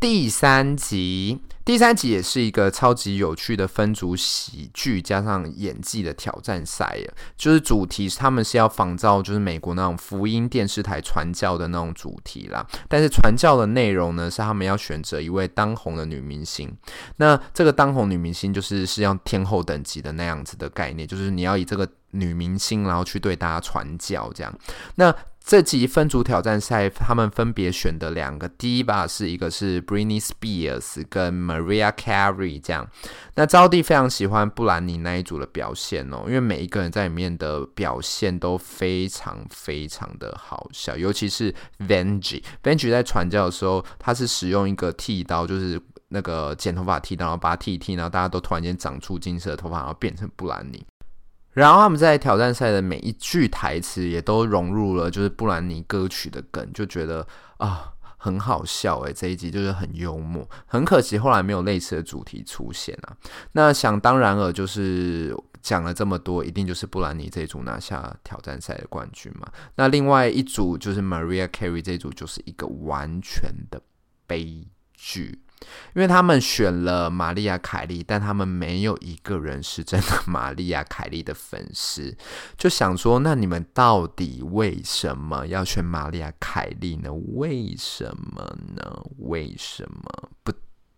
[0.00, 1.40] 第三集。
[1.68, 6.98] 第三集也是一个超级有趣的分组喜剧加上演技的挑战赛，
[7.36, 16.74] 就是主题他们是要仿照就是美国那种福音电视台传教的那种主题啦，但是传教的内容呢是他们要选择一位当红的女明星，
[17.16, 24.58] 那这个当红女明星就是是要天后等级的那样子的概念，就是你要以这个女明星然后去对大家传教这样，
[24.94, 25.14] 那。
[25.48, 32.86] 这集分组挑战赛，他们分别选的两个，第一把是一个是 Britney Spears 跟 Maria Carey 这样。
[33.34, 42.42] 那招娣非常喜欢布兰妮那一组的表现哦，因为每一个人在里面的表现都非常非常的好笑，尤其是 Vanjie。
[42.62, 50.84] Vanjie 在传教的时候，他是使用一个剃刀，就是那个剪头发剃刀，然后把它剃一剃，然后大家都突然间长出金色的头发，然后变成布兰妮。
[51.58, 63.16] 然后他们在挑战赛的每一句台词也都融入了就是布兰妮歌曲的梗，就觉得啊很好笑诶，这一集就是很幽默，很可惜后来没有类似的主题出现啊。
[63.52, 69.50] 那想当然了就是讲了这么多，一定就是布兰妮这一组拿下挑战赛的冠军嘛。
[69.74, 73.82] 那另外一组就是 Maria Carey 这一组就是一个完全的
[74.28, 75.40] 悲剧。
[75.94, 82.16] 因为他们选了玛丽亚·凯莉，但他们没有一个人是真的玛丽亚·凯莉的粉丝，
[82.56, 87.12] 就想说，那你们到底为什么要选玛丽亚·凯莉呢？
[87.34, 88.42] 为什么
[88.76, 89.02] 呢？
[89.18, 90.52] 为什么不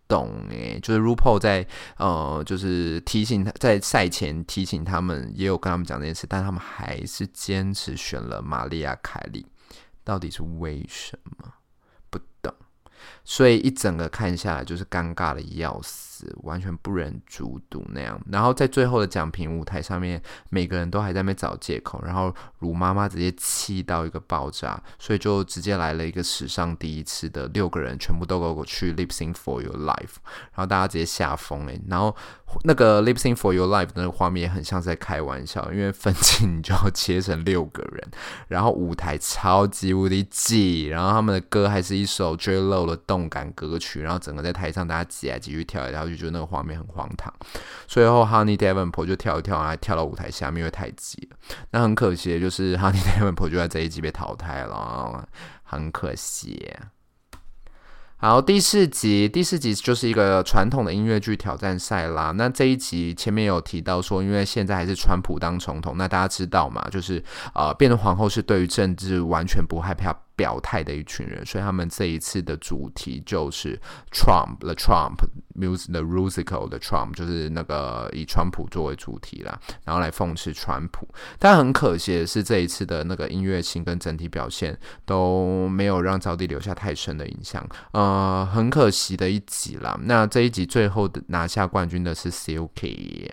[0.07, 0.45] 懂？
[0.49, 1.65] 诶，就是 RuPaul 在
[1.97, 9.45] 呃，就是提醒他，在赛前提醒他们，也有跟他们讲这件事，但他们还是坚持选了玛丽亚·凯莉，
[10.03, 11.53] 到底是为什么？
[13.23, 16.10] 所以一整个看下来就是尴尬的要死，
[16.43, 18.19] 完全不忍卒读那样。
[18.31, 30.15] 然后在最后的奖评舞台上面，每个人都还在那边找借口，然后鲁妈妈直接气到一个爆炸，所以就直接来了一个史上第一次的六个人全部都给我去 lip sync for your life，
[30.53, 32.15] 然后大家直接吓疯诶，然后
[32.63, 38.09] 那个 lip sync for your life 那个画面也很像是在开玩笑，因为分镜你就要切成六个人，
[38.47, 43.01] 然后舞台超级无敌挤，然后他们的歌还是一首 J Lo 的。
[43.07, 47.33] 动感歌曲，然后整个在台上大家挤来挤去，跳来跳去，就觉得那个画面很荒唐。
[47.87, 51.37] 最后，Honey Davenport 就跳一跳，然后跳到舞台下面，因为太急了。
[51.71, 55.27] 那很可惜的就是 Honey Davenport 就在这一集被淘汰了，
[55.63, 56.71] 很可惜。
[58.17, 62.29] 好，第四集，第四集就是一个传统的音乐剧挑战赛啦。
[62.29, 67.23] 那这一集前面有提到说，因为现在还是川普当总统，那大家知道嘛，就是
[67.55, 70.15] 呃，变成皇后是对于政治完全不害怕。
[70.41, 73.79] 表态的一群人，所以他们这一次的主题就是
[74.11, 75.17] Trump the Trump
[75.53, 81.07] music the musical 的 Trump，就是那个以川普作为主题啦，然后来讽刺川普。
[81.37, 84.75] 但很可惜的是，这一次的那个音乐性跟整体表现
[85.05, 89.95] 都没有让招弟留下太深的印象，呃，很可惜的一集啦。
[90.01, 93.29] 那这一集最后的拿下冠军的是 Silky。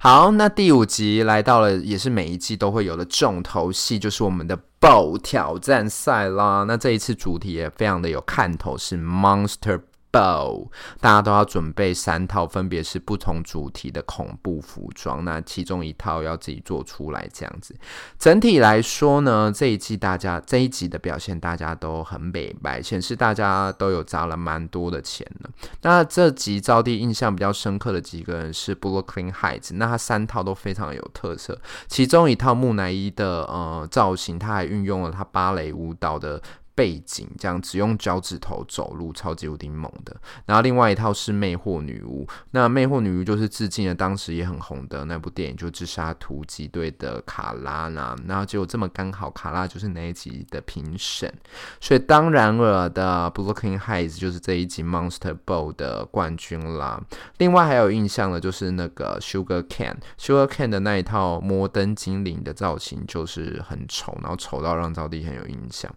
[0.00, 6.64] 好，那第五集来到了，也是每一季都会有的重头戏，就是我们的爆挑战赛啦。
[6.66, 10.58] 那这一次主题也非常的有看头，是 Monster 包
[11.00, 15.24] 大家都要准备三套，分别是不同主题的恐怖服装。
[15.24, 17.76] 那其中一套要自己做出来，这样子。
[18.18, 25.48] 整体来说呢，这一季大家这一集的表现，大家都很美白，显示大家都有砸了蛮多的钱呢。
[25.82, 36.40] 那这集招弟印象比较深刻的几个人是 Brooklyn Hytes，那他三套都非常有特色，其中一套木乃伊的呃造型，他还运用了他芭蕾舞蹈的。
[36.78, 40.16] 背景这样只用脚趾头走路，超级无敌猛的。
[40.46, 48.16] 然后另外一套是魅惑女巫，那魅惑女巫就是致敬了当时也很红的那部电影，就《自杀突击队》的卡拉呢。
[48.28, 51.28] 然后结果这么刚好，卡拉就是那一集的评审，
[51.80, 57.02] 所以当然了的 Brooklyn Hytes 就是这一集 Monster Ball 的冠军啦。
[57.38, 65.92] 另外还有印象的，就是那个 Sugar Can，Sugar Can 的那一套摩登精灵的造型就是很丑，然后丑到让赵弟很有印象。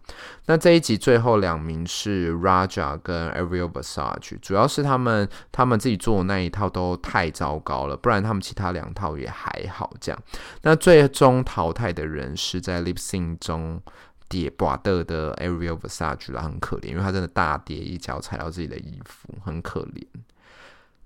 [0.47, 0.70] 那这。
[0.71, 9.91] 这一集最后两名是 Raja 跟 Ariel Versace，主要是他们他们自己做的那一套都太糟糕了，不然他们其他两套也还好。
[9.99, 10.23] 这样，
[10.61, 13.81] 那最终淘汰的人是在 Lip Sync 中
[14.29, 20.05] 跌挂的的 Ariel Versace 啦，很可怜，因为他真的大跌一脚踩到自己的衣服，很可怜。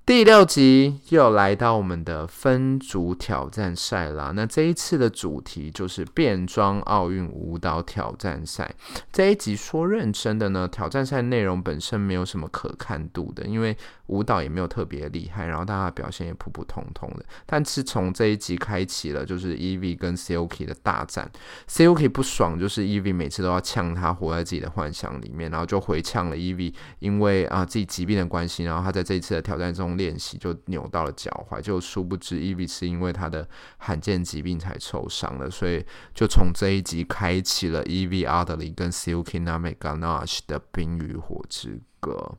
[0.06, 4.32] 第六集又来到我们的分组挑战赛啦。
[4.36, 8.72] 那这一次的主题就是变装奥运舞蹈挑战赛。
[9.12, 13.76] 这一集说认真的呢，挑战赛内容本身没有什么可看度的，因为
[14.08, 17.26] 舞蹈也没有特别厉害，然后大家表现也普普通通的。
[17.46, 21.32] 但是从这一集开启了，就是 EVI 跟 Silky 的大战。
[21.68, 29.96] Silky 不爽，就是 EVI 每次都要呛他，活在自己的幻想里面，然后就回呛了 EVI 因为啊自己疾病的关系，然后他在这一次的挑战中。
[29.96, 33.48] 练习就扭到了脚踝，就殊不知 EVI 是因为他的
[33.78, 42.36] 罕见疾病才受伤的，所以就从这一集开启了 Yvie Oddly 跟 Silky Naganoche 的冰与火之歌。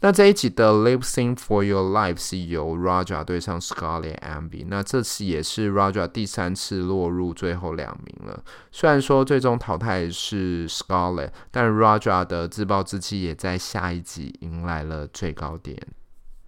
[0.00, 8.44] 那这一集的 Lip Sing for Your Life 是由 Raja 对上 Scarlett Envy，那这次也是 Raja 第三次落入最后两名了。
[8.70, 15.80] 虽然说最终淘汰是 Scarlett，但 Raja 的自暴自弃也在下一集迎来了最高点。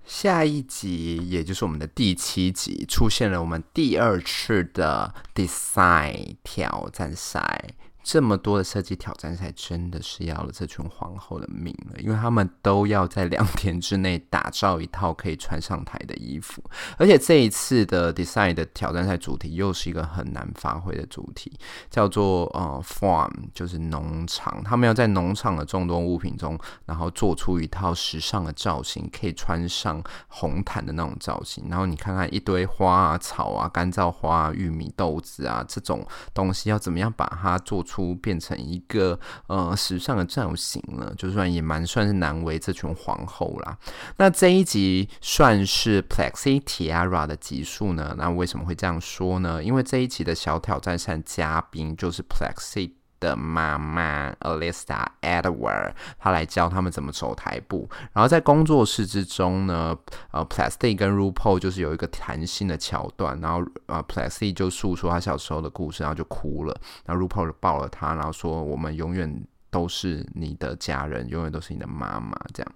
[0.04, 7.74] 下一集，也就是我们的第七集，出现了我们第二次的 Design 挑战赛。
[8.08, 16.64] 这么多的设计挑战赛，真的是要了这群皇后的命了，因为他们都要在两天之内打造一套可以穿上台的衣服，
[16.96, 21.52] 而且这一次的 design 的挑战赛主题又是一个很难发挥的主题，
[21.90, 24.64] 叫做呃 farm，就是农场。
[24.64, 31.66] 他们要在农场的众多物品中，然后做出一套时尚的造型，可以穿上红毯的那种造型。
[31.68, 37.97] 然后你看看一堆花啊、草啊、干燥花啊、玉米、豆子啊这种东西，要怎么样把它做出。
[38.14, 43.78] 变成一个呃时尚的造型了，就算也蛮算是难为这群皇后啦。
[44.16, 48.14] 那这一集算是 Plexi Tiara 的集数呢？
[48.18, 49.62] 那为什么会这样说呢？
[49.62, 52.97] 因为这一集的小挑战赛嘉宾就是 Plexi。
[53.20, 57.88] 的妈妈 Alyssa Edward，她来教他们怎么走台步。
[58.12, 59.96] 然后在工作室之中呢，
[60.30, 63.38] 呃，Plastic 跟 r u p a u 就是有一个谈心的桥段。
[63.40, 66.80] 然后呃，Plastic 就诉说他小时候的故事，然后就哭了。
[67.04, 72.72] 然后 r u p a u 就抱了他，然后说：“我们永远都是你的家人，永远都是你的妈妈。”这样。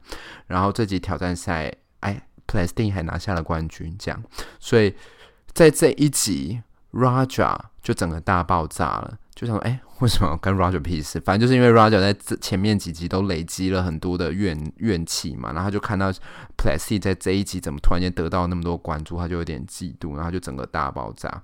[0.46, 4.22] 然后这集挑战赛，哎，Plastic 还拿下了冠军，这样。
[4.58, 4.94] 所以
[5.52, 6.62] 在这一集
[6.92, 9.18] ，Raja 就整个大爆炸了。
[9.42, 11.18] 就想说，哎、为什么跟 Raja 屁事？
[11.20, 16.12] 反正就是因为 Raja 在前面几集都累积了很多的怨怨气嘛，然后他就看到
[16.56, 21.42] Plessy 在这一集怎么突然间得到那么多关注，他就有点嫉妒，然后就整个大爆炸，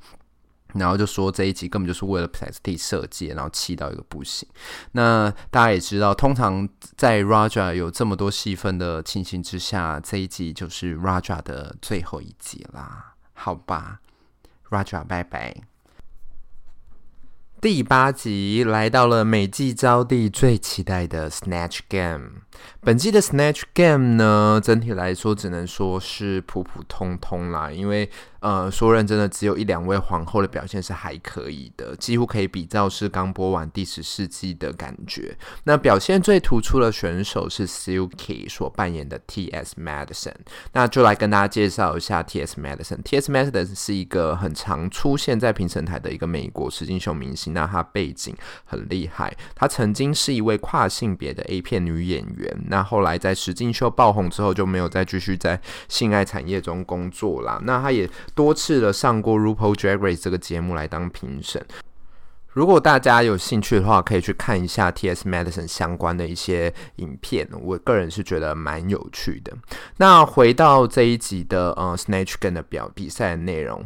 [0.74, 4.48] 然后就说这一集根本就是为了 Plessy 设计，然后气到一个不行。
[4.92, 13.14] 那大家也知道，通常在 Raja 有这么多戏份的情形之下，这一集就是 Raja 的最后一集啦。
[13.34, 14.00] 好吧
[14.70, 15.67] ，Raja 拜拜。
[17.60, 22.42] 第八集来到了美季招娣最期待的 Snatch Game。
[22.80, 28.08] 本季的 Snatch Game 呢，整体来说只能说是普普通通啦，因为
[28.40, 35.36] 呃，说认真的，只有一两位皇后的表现是还可以的，几乎可以比较是刚播完第十四季的感觉。
[35.64, 39.74] 那表现最突出的选手是 Silky 所扮演的 T.S.
[39.80, 40.34] Madison，
[40.72, 42.60] 那就来跟大家介绍一下 T.S.
[42.60, 43.02] Madison。
[43.02, 43.30] T.S.
[43.32, 48.34] Madison 是一个很常出现在评审台的一个美国实境秀明星，那她背景
[48.64, 52.56] 很厉害，她曾经是一位跨性别的 A 片女演员。
[52.66, 57.60] 那后来在实境秀爆红之后，就没有再继续在性爱产业中工作啦。
[57.64, 61.64] 那他也多次的上过 RuPaul Drag Race 这个节目来当评审。
[62.48, 65.28] 如果大家有兴趣的话，可以去看一下 T.S.
[65.28, 69.52] Madison 相关的一些影片，我个人是觉得蛮有趣的。
[69.98, 73.84] 那回到这一集的呃 Snatch Game 的表比赛的内容。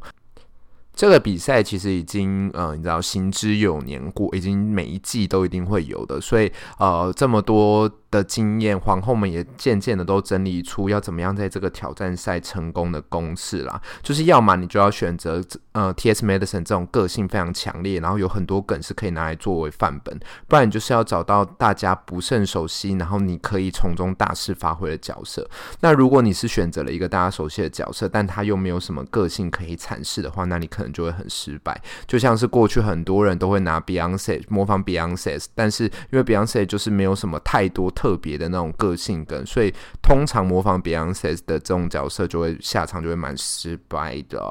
[0.95, 7.91] 这个比赛其实已经呃，你知道行之有年过，已经每一季都一定会有的，所以呃，这么多。
[8.13, 13.81] 的经验，皇后们也渐渐的都整理出要怎么样在这个挑战赛成功的公式啦。
[14.03, 15.43] 就是要么你就要选择
[15.73, 16.25] 呃 T.S.
[16.25, 25.49] Madison 这种个性非常强烈，然后有很多梗是可以拿来作为范本，不然你就是要找到大家不甚熟悉，然后你可以从中大肆发挥的角色。
[25.81, 31.81] 那如果你是选择了一个大家熟悉的角色，但他又没有什么个性可以阐释的话，那你可能就会很失败。
[32.07, 37.91] 就像是过去很多人都会拿 Beyonce 模仿 Beyonce，但是因为 Beyonce 就是没有什么太多。
[38.03, 39.73] 特别的那种个性跟，所以
[40.03, 44.43] 通常模仿 Beyonce 的这种角色就会下场就会蛮失败的。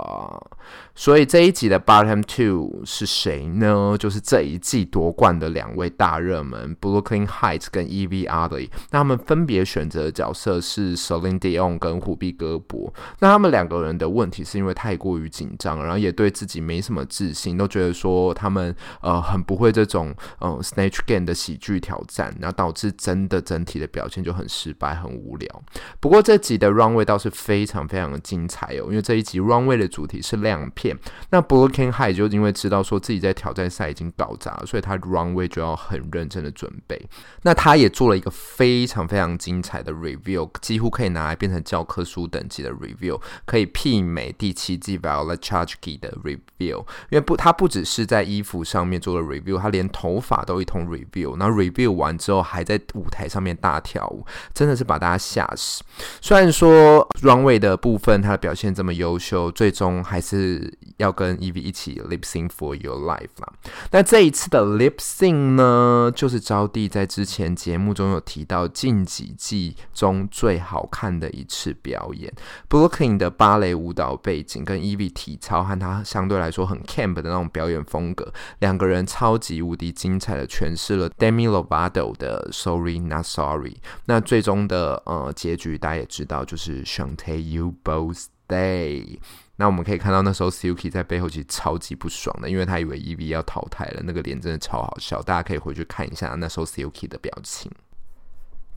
[0.96, 3.98] 所以这一集的 Bottom Two 是谁呢？
[4.00, 8.70] 就是这一季夺冠的两位大热门 Brooklyn Heights 跟 Yvie Oddly。
[8.92, 12.94] 那他们分别选择的角色是 Celine Dion 跟虎碧戈博。
[13.20, 23.41] 那他们两个人的问题是因为太过于紧张，然后也对自己没什么自信，都觉得说他们呃很不会这种嗯、呃、Snatch Game 的喜剧挑战，然后导致真的。
[23.42, 25.64] 整体的表现就很失败，很无聊。
[26.00, 30.98] 不过这集的 Runway 倒是非常非常的精彩哦，因为这一集 Runway 的主题是亮片。
[31.30, 37.02] 那 Brooklyn High 就因为知道说自己在挑战赛已经搞砸了，所以他 Runway 就要很认真的准备。
[37.42, 46.86] 那他也做了一个非常非常精彩的 Review，几乎可以拿来变成教科书等级的 Review，可以媲美第七季 Violet Chachki 的 Review。
[47.10, 51.36] 因为不，他不只是在衣服上面做了 Review，他连头发都一通 Review。
[51.38, 55.84] 那 Review 完之后，还在舞台上面大跳舞，真的是把大家吓死。
[56.20, 63.54] 虽然说 Runway 的部分他的表现这么优秀，最终还是要跟 Evie 一起 Lip Sync for Your Life 啦。
[63.92, 72.34] 那这一次的 Lip Sync 呢，就是招娣在之前节目中有提到近几季中最好看的一次表演。
[72.68, 87.10] Brooklyn 的芭蕾舞蹈背景跟 Evie 体操和他相对来说很 camp 的那种表演风格，两个人超级无敌精彩的诠释了 Demi Lovato 的 So Sorry Not Sorry，那最终的呃结局大家也知道，就是 s h a
[87.10, 89.20] n t a you Both Day。
[89.58, 97.72] 那我们可以看到那时候 Suki 在背后其实超级不爽的，因为他以为 Ev 要淘汰了，那个脸真的超好笑，大家可以回去看一下那时候 Suki 的表情。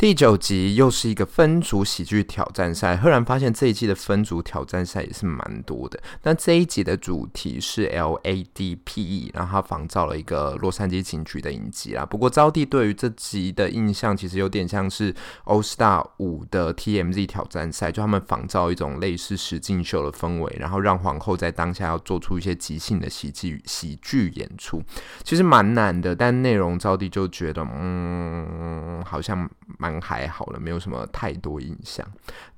[0.04, 5.98] 第九集又是一个分组喜剧挑战赛，赫然发现这一季的分组挑战赛也是蛮多的。
[6.24, 12.04] 那这一集的主题是 LADPE，然后他仿造了一个洛杉矶警局的影集啦。
[12.04, 24.82] 不过招娣对于这集的印象其实有点像是 O Star 五的 TMZ 挑战赛，就他们仿造一种类似实境秀的氛围，然后让皇后在当下要做出一些即兴的喜剧喜剧演出，
[25.22, 26.14] 其实蛮难的。
[26.14, 29.48] 但内容招娣就觉得，嗯，好像。
[29.78, 32.06] 蛮还好了，没有什么太多印象。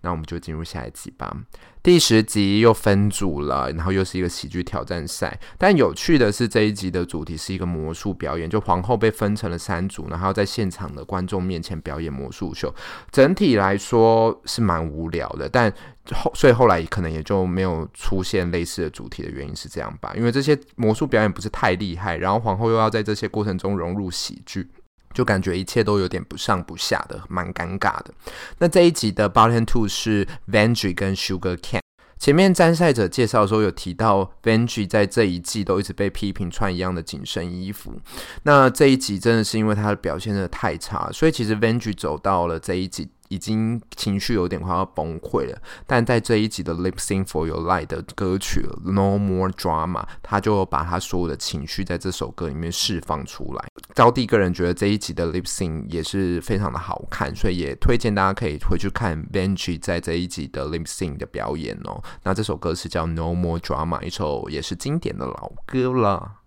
[0.01, 1.37] 那我们就进入下一集吧。
[1.83, 5.39] 第十集又分组了，然后又是一个喜剧挑战赛。
[5.57, 12.75] 但有趣的是，这一集的主题是一个魔术表演，就皇后被分成了三组，然后在现场的观众面前表演魔术秀。
[13.13, 15.73] 整体来说是蛮无聊的，但
[16.13, 24.69] 后所以后来可能也就没有出现类似的主题的原因是这样吧，因为这些魔术表演不是太厉害，然后皇后又要在这些过程中融入喜剧。
[25.17, 28.13] 就感觉一切都有点不上不下的，蛮尴尬的。
[28.59, 31.81] 那这一集的 Bottom Two 是 Vengi 跟 Sugar Can。
[32.19, 37.95] 前面参赛者介绍的时候有提到，Vengi 在这一季都一直被批评穿一样的紧身衣服。
[38.43, 43.09] 那这一集真的是因为他的表现真的太差，所以其实 Vengi 走到了这一集。
[43.29, 53.69] 已经情绪有点快要崩溃了，但在这一集的 Lip Sync for Your Life 的歌曲 No More Drama，他就把他所有的情绪在这首歌里面释放出来。
[53.95, 62.03] 招娣个人觉得这一集的 Lip Sync 也是非常的好看，所以也推荐大家可以回去看 Vanjie 在这一集的 Lip Sync 的表演哦。
[62.23, 66.46] 那这首歌是叫 No More Drama，一首也是经典的老歌了。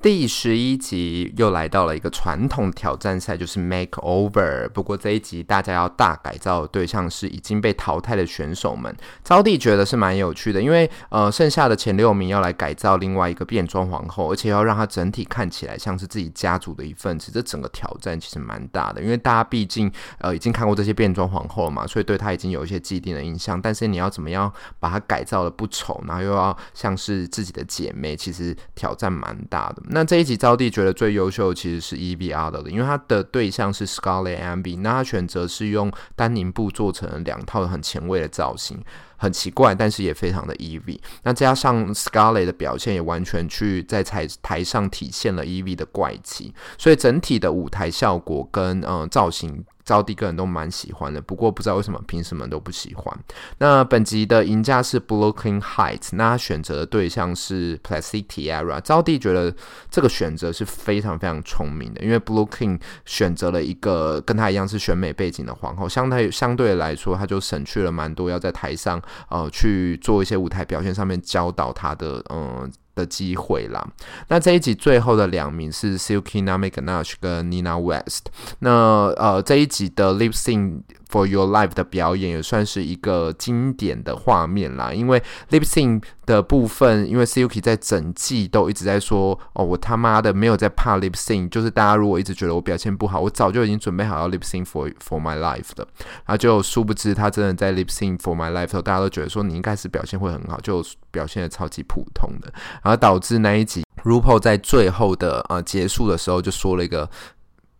[0.00, 4.68] 第十一集又来到了一个传统挑战赛，就是 Makeover。
[4.68, 8.96] 不过这一集大家要大改造的对象是已经被淘汰的选手们。
[9.24, 17.32] 招娣觉得是蛮有趣的，因为呃剩下的前六名要来改造另外一个变装皇后，而且要让她整体看起来像是自己家族的一份子。
[17.32, 23.60] 这整个挑战其实蛮大的，因为大家毕竟呃已经看过这些变装皇后了嘛，所以对她已经有一些既定的印象。
[23.60, 29.82] 但是你要怎么样把她改造的不丑，然后又要像是自己的姐妹，其实挑战蛮大的。
[29.90, 38.82] 那这一集招娣觉得最优秀的其实是 E B R 的因为他的对象是 Scarlett M V 那他选择是用丹宁布做成两套很前卫的造型。
[39.20, 41.00] 很奇怪，但是也非常的 E.V.。
[41.24, 45.74] 那加上 Scarlett 的表现，也完全去在台台上体现了 E.V.
[45.74, 49.64] 的怪奇，所以整体的舞台效果跟嗯、呃、造型。
[49.88, 53.18] 招娣个人都蛮喜欢的，不过不知道为什么评审们都不喜欢。
[53.56, 58.82] 那本集的赢家是 Brooklyn Hytes，那他选择的对象是 Plastic Tiara。
[58.82, 59.54] 招娣觉得
[59.90, 72.38] 这个选择是非常非常聪明的，因为 Brooklyn 选择了一个跟他一样是选美背景的皇后，相对相对来说，他就省去了蛮多要在台上呃去做一些舞台表现上面教导他的嗯。
[72.38, 73.86] 呃的机会啦。
[74.28, 78.26] 那这一集最后的两名是 Silky Namiganash 跟 Nina West。
[78.58, 78.70] 那
[79.16, 84.92] 呃这一集的 Lip Sync For Your Life 的表演也算是一个经典的画面啦。
[84.92, 95.86] 因为 Lip Sync 的部分，因为 Silky 在整季都一直在说：“哦，我他妈的没有在怕 Lip Sync。”就是大家如果一直觉得我表现不好，我早就已经准备好要 Lip Sync For For My Life 的。
[95.98, 102.52] 然后就殊不知他真的在 Lip Sync For My Life 的时候，大家都觉得说你应该是表现会很好，就表现的超级普通的。
[102.82, 107.08] 然后导致那一集，RuPaul 在最后的呃结束的时候就说了一个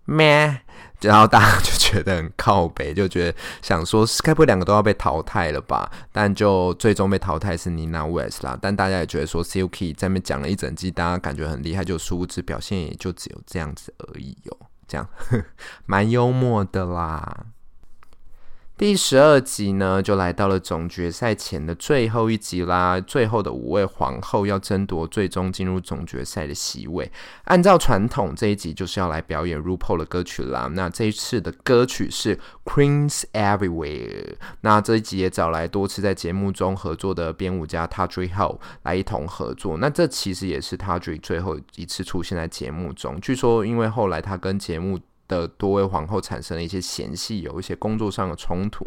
[0.08, 0.62] 咩，
[1.02, 5.90] 然后大家就觉得很靠北，就觉得想说该不会两个都要被淘汰了吧？
[6.10, 8.58] 但就最终被淘汰是 Nina West 啦。
[8.60, 14.56] 但大家也觉得说 Silky 在那讲了一整季，大家感觉很厉害，就殊不知表现也就只有这样子而已哟，
[14.86, 15.06] 这样
[15.84, 17.44] 蛮幽默的啦。
[18.78, 23.00] 第十二集呢，就来到了总决赛前的最后一集啦。
[23.00, 27.10] 最后的五位皇后要争夺最终进入总决赛的席位。
[27.46, 30.70] 按照传统，这一集就是要来表演 RuPaul 的歌曲啦。
[30.74, 34.36] 那这一次的歌曲是 Queens Everywhere。
[34.60, 39.76] 那这一集也找来多次在节目中合作的编舞家 Tadri Hall 来一同合作。
[39.78, 43.20] 那这其实也是 Tadri 最后一次出现在节目中。
[43.20, 48.86] 据说，因为后来他跟节目的多位皇后产生了一些嫌隙，有一些工作上的冲突。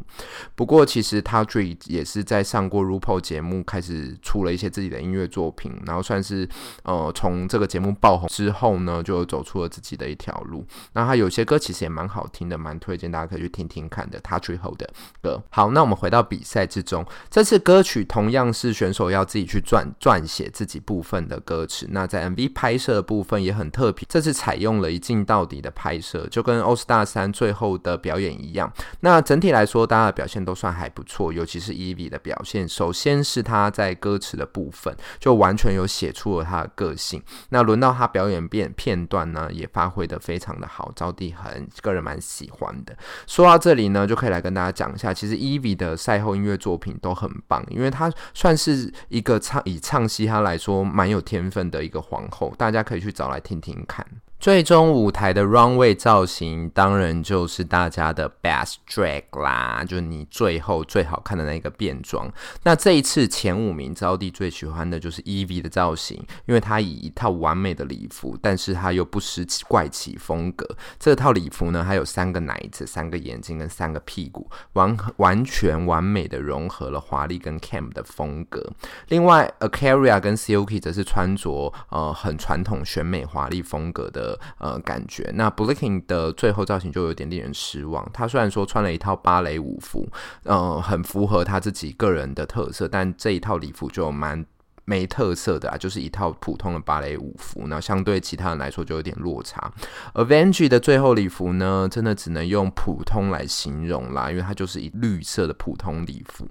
[0.55, 6.49] 不过，其实 Todrick 也是在上过 RuPaul 节目，开始出了一些自己的音乐作品，然后算是
[6.83, 10.65] 呃从这个节目爆红之后呢，就走出了自己的一条路。
[10.93, 14.19] 那他有些歌其实也蛮好听的，蛮推荐大家可以去听听看的。
[14.21, 14.89] 他最后的
[15.21, 15.41] 歌。
[15.49, 21.87] 好，那我们回到比赛之中，这次歌曲同样是选手要自己去撰撰写自己部分的歌词。
[21.91, 26.27] 那在 MV 拍摄的部分也很特别，这次采用了一镜到底的拍摄。
[26.31, 28.71] 就跟《欧斯大三》最后的表演一样，
[29.01, 32.67] 那整体来说，大家的表现都算还不错，尤其是 Yvie 的表现。
[32.67, 37.21] 首先是他在歌词的部分，就完全有写出了他的个性。
[37.49, 42.95] 那轮到他表演片片段呢，也发挥得非常的好，招娣很个人蛮喜欢的。
[43.27, 54.05] 说到这里呢，就可以来跟大家讲一下，其实 Yvie 的赛后音乐作品都很棒，因为他算是一个唱以唱嘻哈来说蛮有天分的一个皇后，大家可以去找来听听看。
[54.41, 62.27] 最终舞台的 runway 造型，当然就是大家的 best drag 啦，就是你最后最好看的那个变装。
[62.63, 66.17] 那这一次前五名，招娣最喜欢的就是 Evie 的造型，
[66.47, 70.67] 因为她以一套完美的礼服，但是她又不失怪奇风格。
[70.97, 78.67] 这套礼服呢，它有三个奶子、三个眼睛跟三个屁股，完完全完美的融合了华丽跟 camp 的风格。
[79.09, 84.30] 另外，Akaria 跟 Silky 则是穿着呃很传统选美华丽风格的。
[84.57, 88.07] 呃，感觉那 Blinking 的最后造型就有点令人失望。
[88.13, 90.07] 他虽然说穿了一套芭蕾舞服，
[90.43, 94.45] 呃，很符合他自己个人的特色，但这一套礼服就蛮。
[94.91, 99.71] 没特色的啊，就是一套普通的芭蕾舞服，那相对其他人来说就有点落差。
[100.13, 106.45] 而 Vanjie 的最后礼服呢，真的只能用普通来形容啦，因为它就是一绿色的普通礼服。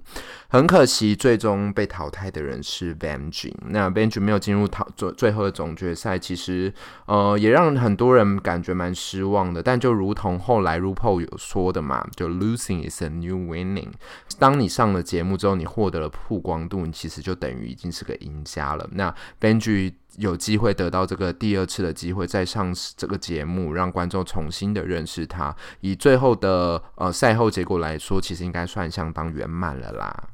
[0.47, 3.53] 很可惜，最终被淘汰的人是 Vanjie。
[3.67, 6.73] 那 Vanjie 没有进入淘最最后的总决赛，其实
[7.05, 9.61] 呃也让很多人感觉蛮失望的。
[9.61, 13.91] 但就如同后来 r u p a 有说的嘛，就 Losing is a new winning。
[14.39, 18.87] 当你上了节目之后，你获得了曝光度，你其实就等于已经是个赢赢家了。
[18.93, 25.55] 那根据有机会得到这个第二次的机会，再上这个节目，让观众重新的认识他。
[25.81, 30.29] 以最后的呃赛后结果来说，其实应该算相当圆满了啦。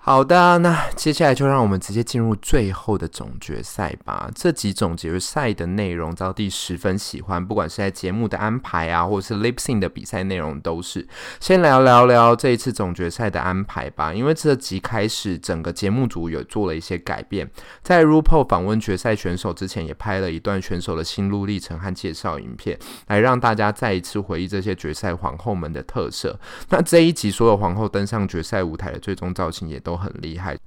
[0.00, 4.30] 好的，那接下来就让我们直接进入最后的总决赛吧。
[4.34, 11.06] 这集总决赛的内容，招弟十分喜欢，不管是在节目的安排啊，或者是 lip sync 的比赛内容，都是。
[11.40, 14.14] 先来聊聊这一次总决赛的安排吧。
[14.14, 17.50] 因为这集开始，整个节目组有做了一些改变。
[17.82, 22.78] 在 RuPaul 访问决赛选手之前，也拍了一段选手的心路历程和介绍影片，
[23.08, 26.40] 来让大家再一次回忆这些决赛皇后们的特色。
[26.70, 30.58] 那这一集所有皇后登上决赛舞台的最终造型，也都很厉害。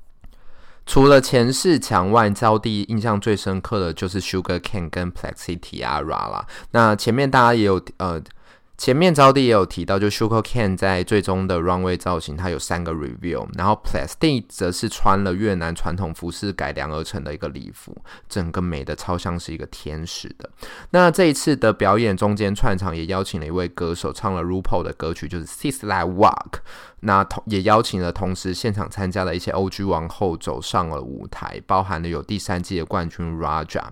[0.86, 6.48] 除了前四强外，招弟印象最深刻的就是 Sugar Can 跟 Plexi Tiara 啦。
[6.72, 8.20] 那前面大家也有呃。
[8.78, 17.96] 前面招弟也有提到，就 Sugar Can 在最终的 runway 造型，它有三个 review，然后 Plastic 则是穿了越南传统服饰改良而成的一个礼服，
[18.28, 20.50] 整个美的超像是一个天使的。
[20.90, 26.62] 那这一次的表演中间串场也邀请了一位歌手唱了 r u p a u 的歌曲，就是 Sis Like Walk。
[27.02, 33.84] 那同也邀请了同时现场参加的一些 OG 王后走上了舞台，包含了有第三季的冠军 Raja。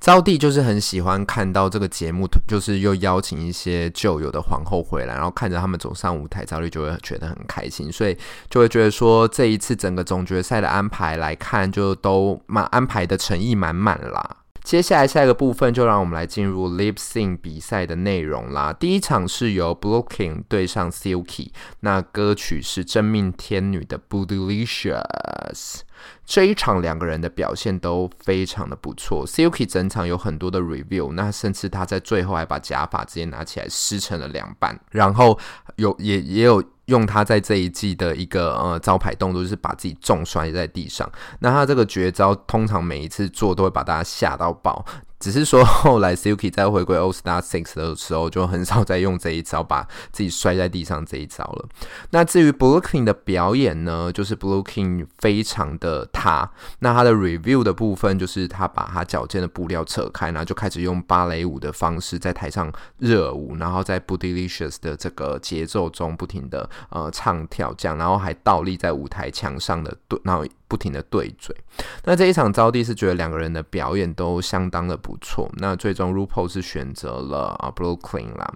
[0.00, 8.16] 招娣就是很喜欢看到这个节目，就是又邀请一些旧有的皇后回来，然后看着他们走上舞台，招娣就会觉得很开心，所以
[8.48, 14.36] 就会觉得说这一次整个总决赛的安排来看，就都满安排的诚意满满啦。
[14.62, 18.72] 接下来下一个部分就让我们来进入 Lip Sync 比赛的内容啦。
[18.72, 21.50] 第一场是由 Brooklyn 对上 Silky，
[21.80, 25.80] 那歌曲是真命天女的 Bootylicious。
[26.24, 35.38] 这一场两个人的表现都非常的不错，Silky 整场有很多的 review，那甚至他在最后还把假发直接拿起来撕成了两半，然后
[35.76, 41.10] 有也也有用他在这一季的一个呃招牌动作，就是把自己重摔在地上。
[41.38, 44.84] 那他这个绝招通常每一次做都会把大家吓到爆。
[45.18, 51.68] 只是说，后来 Silky 在回归 All Star Six 的时候，就很少再用这一招，把自己摔在地上这一招了。
[52.10, 56.50] 那至于 Brooklyn 的表演呢，就是 Brooklyn 非常的塌。
[56.78, 70.46] 那他的 Review 的部分，就是他把他脚尖的布料扯开，然后就开始用芭蕾舞的方式在台上热舞，然后在 Bootylicious 的这个节奏中不停的呃唱跳这样，然后还倒立在舞台墙上的，然后。
[70.68, 71.56] 不停的对嘴，
[72.04, 78.52] 那这一场招弟是觉得两个人的表演都相当的不错，那最终 RuPaul 是选择了啊 Brooklyn 啦。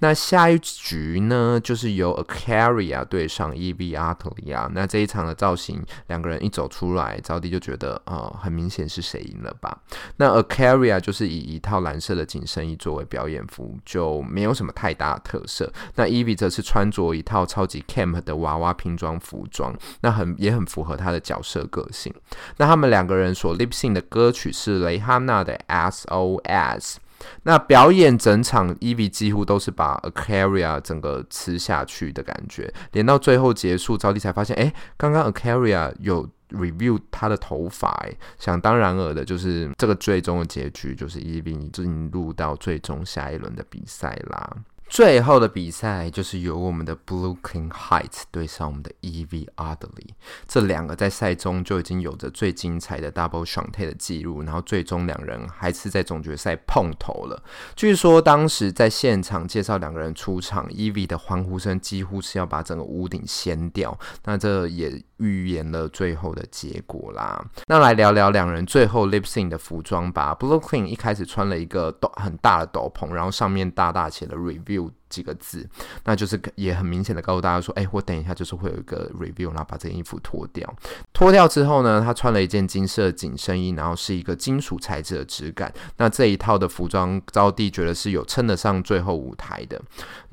[0.00, 9.78] 那下一局呢，就是由 Aquaria 对上 Yvie Oddly，那这一场的造型，两个人一走出来，招弟就觉得呃很明显是谁赢了吧？
[10.16, 15.72] 那 Aquaria 就是以一套蓝色的紧身衣作为表演服，就没有什么太大的特色。
[15.94, 21.51] 那 e v i 则是穿着一套超级 camp 的娃娃拼装服装，那很也很符合他的角色。
[21.60, 22.12] 的个性，
[22.56, 26.96] 那他们两个人所 lip sync 的歌曲是蕾哈娜的 SOS。
[27.44, 44.56] 那表演整场，Eve 几乎都是把 Aquaria 整个吃下去的感觉，连到最后结束，招弟才发现，哎，刚刚 Aquaria 有 review 他的头发，哎，想当然尔的，就是这个最终的结局，就是 Evie 进入到最终下一轮的比赛啦。
[44.92, 50.10] 最后的比赛就是由我们的 Brooklyn Hytes 对上我们的 Yvie Oddly，
[50.46, 57.42] 这两个在赛中就已经有着最精彩的 Double Shantay 的记录，然后最终两人还是在总决赛碰头了。
[57.74, 67.42] 据说当时在现场介绍两个人出场，Ev 的欢呼声几乎是要把整个屋顶掀掉，那这也预言了最后的结果啦。
[67.66, 70.36] 那来聊聊两人最后 Lip Sync 的服装吧。
[70.38, 74.81] Brooklyn 一开始穿了一个斗很大的斗篷，然后上面大大写了 Review。
[75.08, 75.68] 几个字，
[76.04, 80.74] 那就是也很明显的告诉大家说，哎，我等一下就是会有一个 review，然后把这件衣服脱掉。
[81.12, 85.72] 脱掉之后呢，他穿了一件金色紧身衣，然后是一个金属材质的质感。
[85.96, 89.80] 那这一套的服装，招娣觉得是有称得上最后舞台的。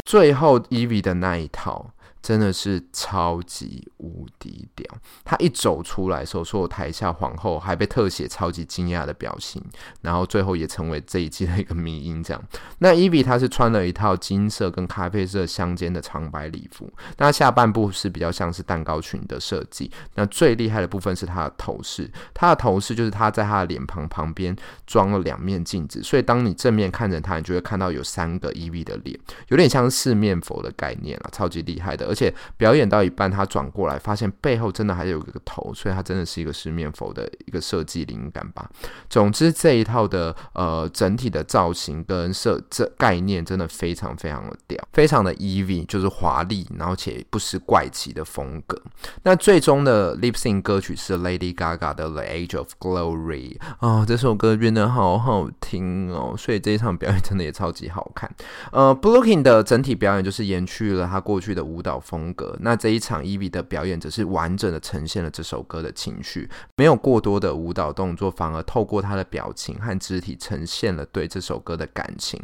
[0.06, 1.92] 最后 e v 的那一套。
[2.22, 4.86] 真的是超级无敌屌！
[5.24, 9.64] 他一走出来的时候，所有台下皇后还被特写超级惊讶的表情，
[10.02, 12.22] 然后最后也成为这一季的一个迷因。
[12.22, 12.44] 这样，
[12.80, 19.90] 那 e v 她是穿了一套金色跟咖啡色相间的长白礼服，那下半部是比较像是蛋糕裙的设计。
[20.16, 24.54] 那最厉害的部分是她的头饰，她的头饰就是她在她的脸庞旁边
[24.86, 29.18] 装了两面镜子，所以当你正面看着她，你就会看到有三个 e v 的脸，
[29.48, 32.09] 有点像四面佛的概念啊，超级厉害的。
[32.10, 38.68] 而且表演到一半，他转过来发现背后真的还有一个头，所以他真的是一个四面佛的一个设计灵感吧。
[39.08, 48.82] 总之这一套的呃整体的造型跟设这概念真的非常非常的屌，非常的 Yvie，就是华丽，然后且不失怪奇的风格。
[49.24, 58.30] 那最终的 Lip Sync 歌曲是 Lady Gaga 的 The Age of Glory 哦，这首歌真的好好听哦，所以这一场表演真的也超级好看。
[58.72, 61.99] 呃，Blooking 的整体表演就是延续了他过去的舞蹈。
[62.00, 72.42] 风格，那这一场 e v 的表演则是完整的呈现了这首歌的情绪，没有过多的舞蹈动作，反而透过他的表情和肢体呈现了对这首歌的感情。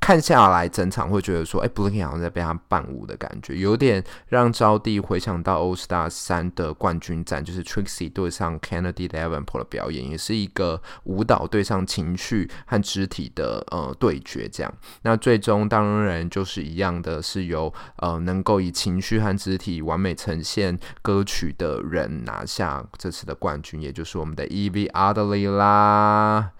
[0.00, 14.48] 看下来，整场会觉得说，哎，Brooklyn 好像在被他伴舞的感觉，有点让招弟回想到 All Star 三的冠军战，就是 Trixie 对上 Kennedy Levanpo 的表演，也是一个舞蹈对上情绪和肢体的呃对决。
[14.48, 26.50] 这样，那最终当然就是一样的，是由呃能够以情情绪和肢体完美呈现歌曲的人拿下这次的冠军，也就是我们的 Yvie Oddly 啦。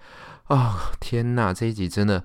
[0.47, 2.23] 哦，天哪，这一集真的。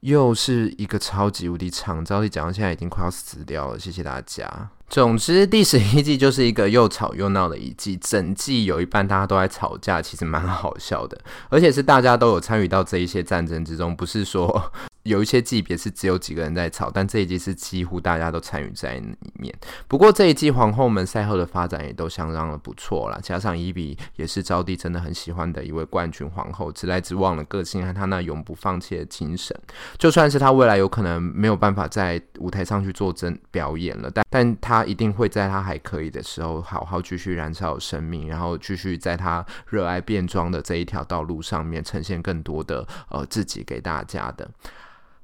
[0.00, 3.78] 又是一个超级无敌长，照例讲到现在已经快要死掉了。
[3.78, 4.70] 谢谢大家。
[4.88, 14.72] 总之，第十一季就是一个又吵又闹的一季，整季有一半大家都在吵架，其实蛮好笑的，而且是大家都有参与到这一些战争之中，不是说。
[15.04, 19.54] 有一些季别是只有几个人在吵，但这一季是几乎大家都参与在里面。
[19.88, 29.58] 不过这一季皇后们赛后的发展也都相当的不错啦，加上伊比也是招娣真的很喜欢的一位冠军皇后，直来直往的个性和她那永不放弃的精神，
[29.96, 44.50] 就算是她未来有可能没有办法在舞台上去做真表演了，但但她一定会在她还可以的时候，好好继续燃烧生命，然后继续在她热爱变装的这一条道路上面呈现更多的呃自己给大家的。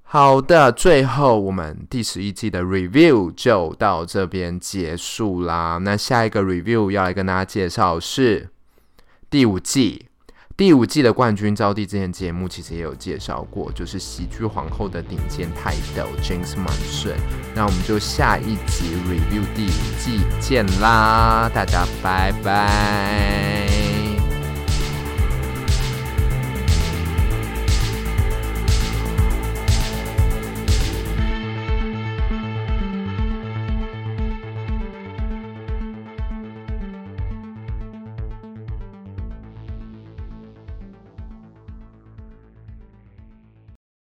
[0.08, 5.78] 好的，最后我们第十一季的 review 就到这边结束啦。
[5.82, 8.48] 那下一个 review 要来跟大家介绍是
[9.28, 10.06] 第五季，
[10.56, 17.16] 第五季的冠军招娣之前节目其实也有介绍过，就是喜剧皇后的顶尖泰斗 James Monsoon。
[17.52, 23.95] 那我们就下一集 review 第五季见啦，大家拜拜。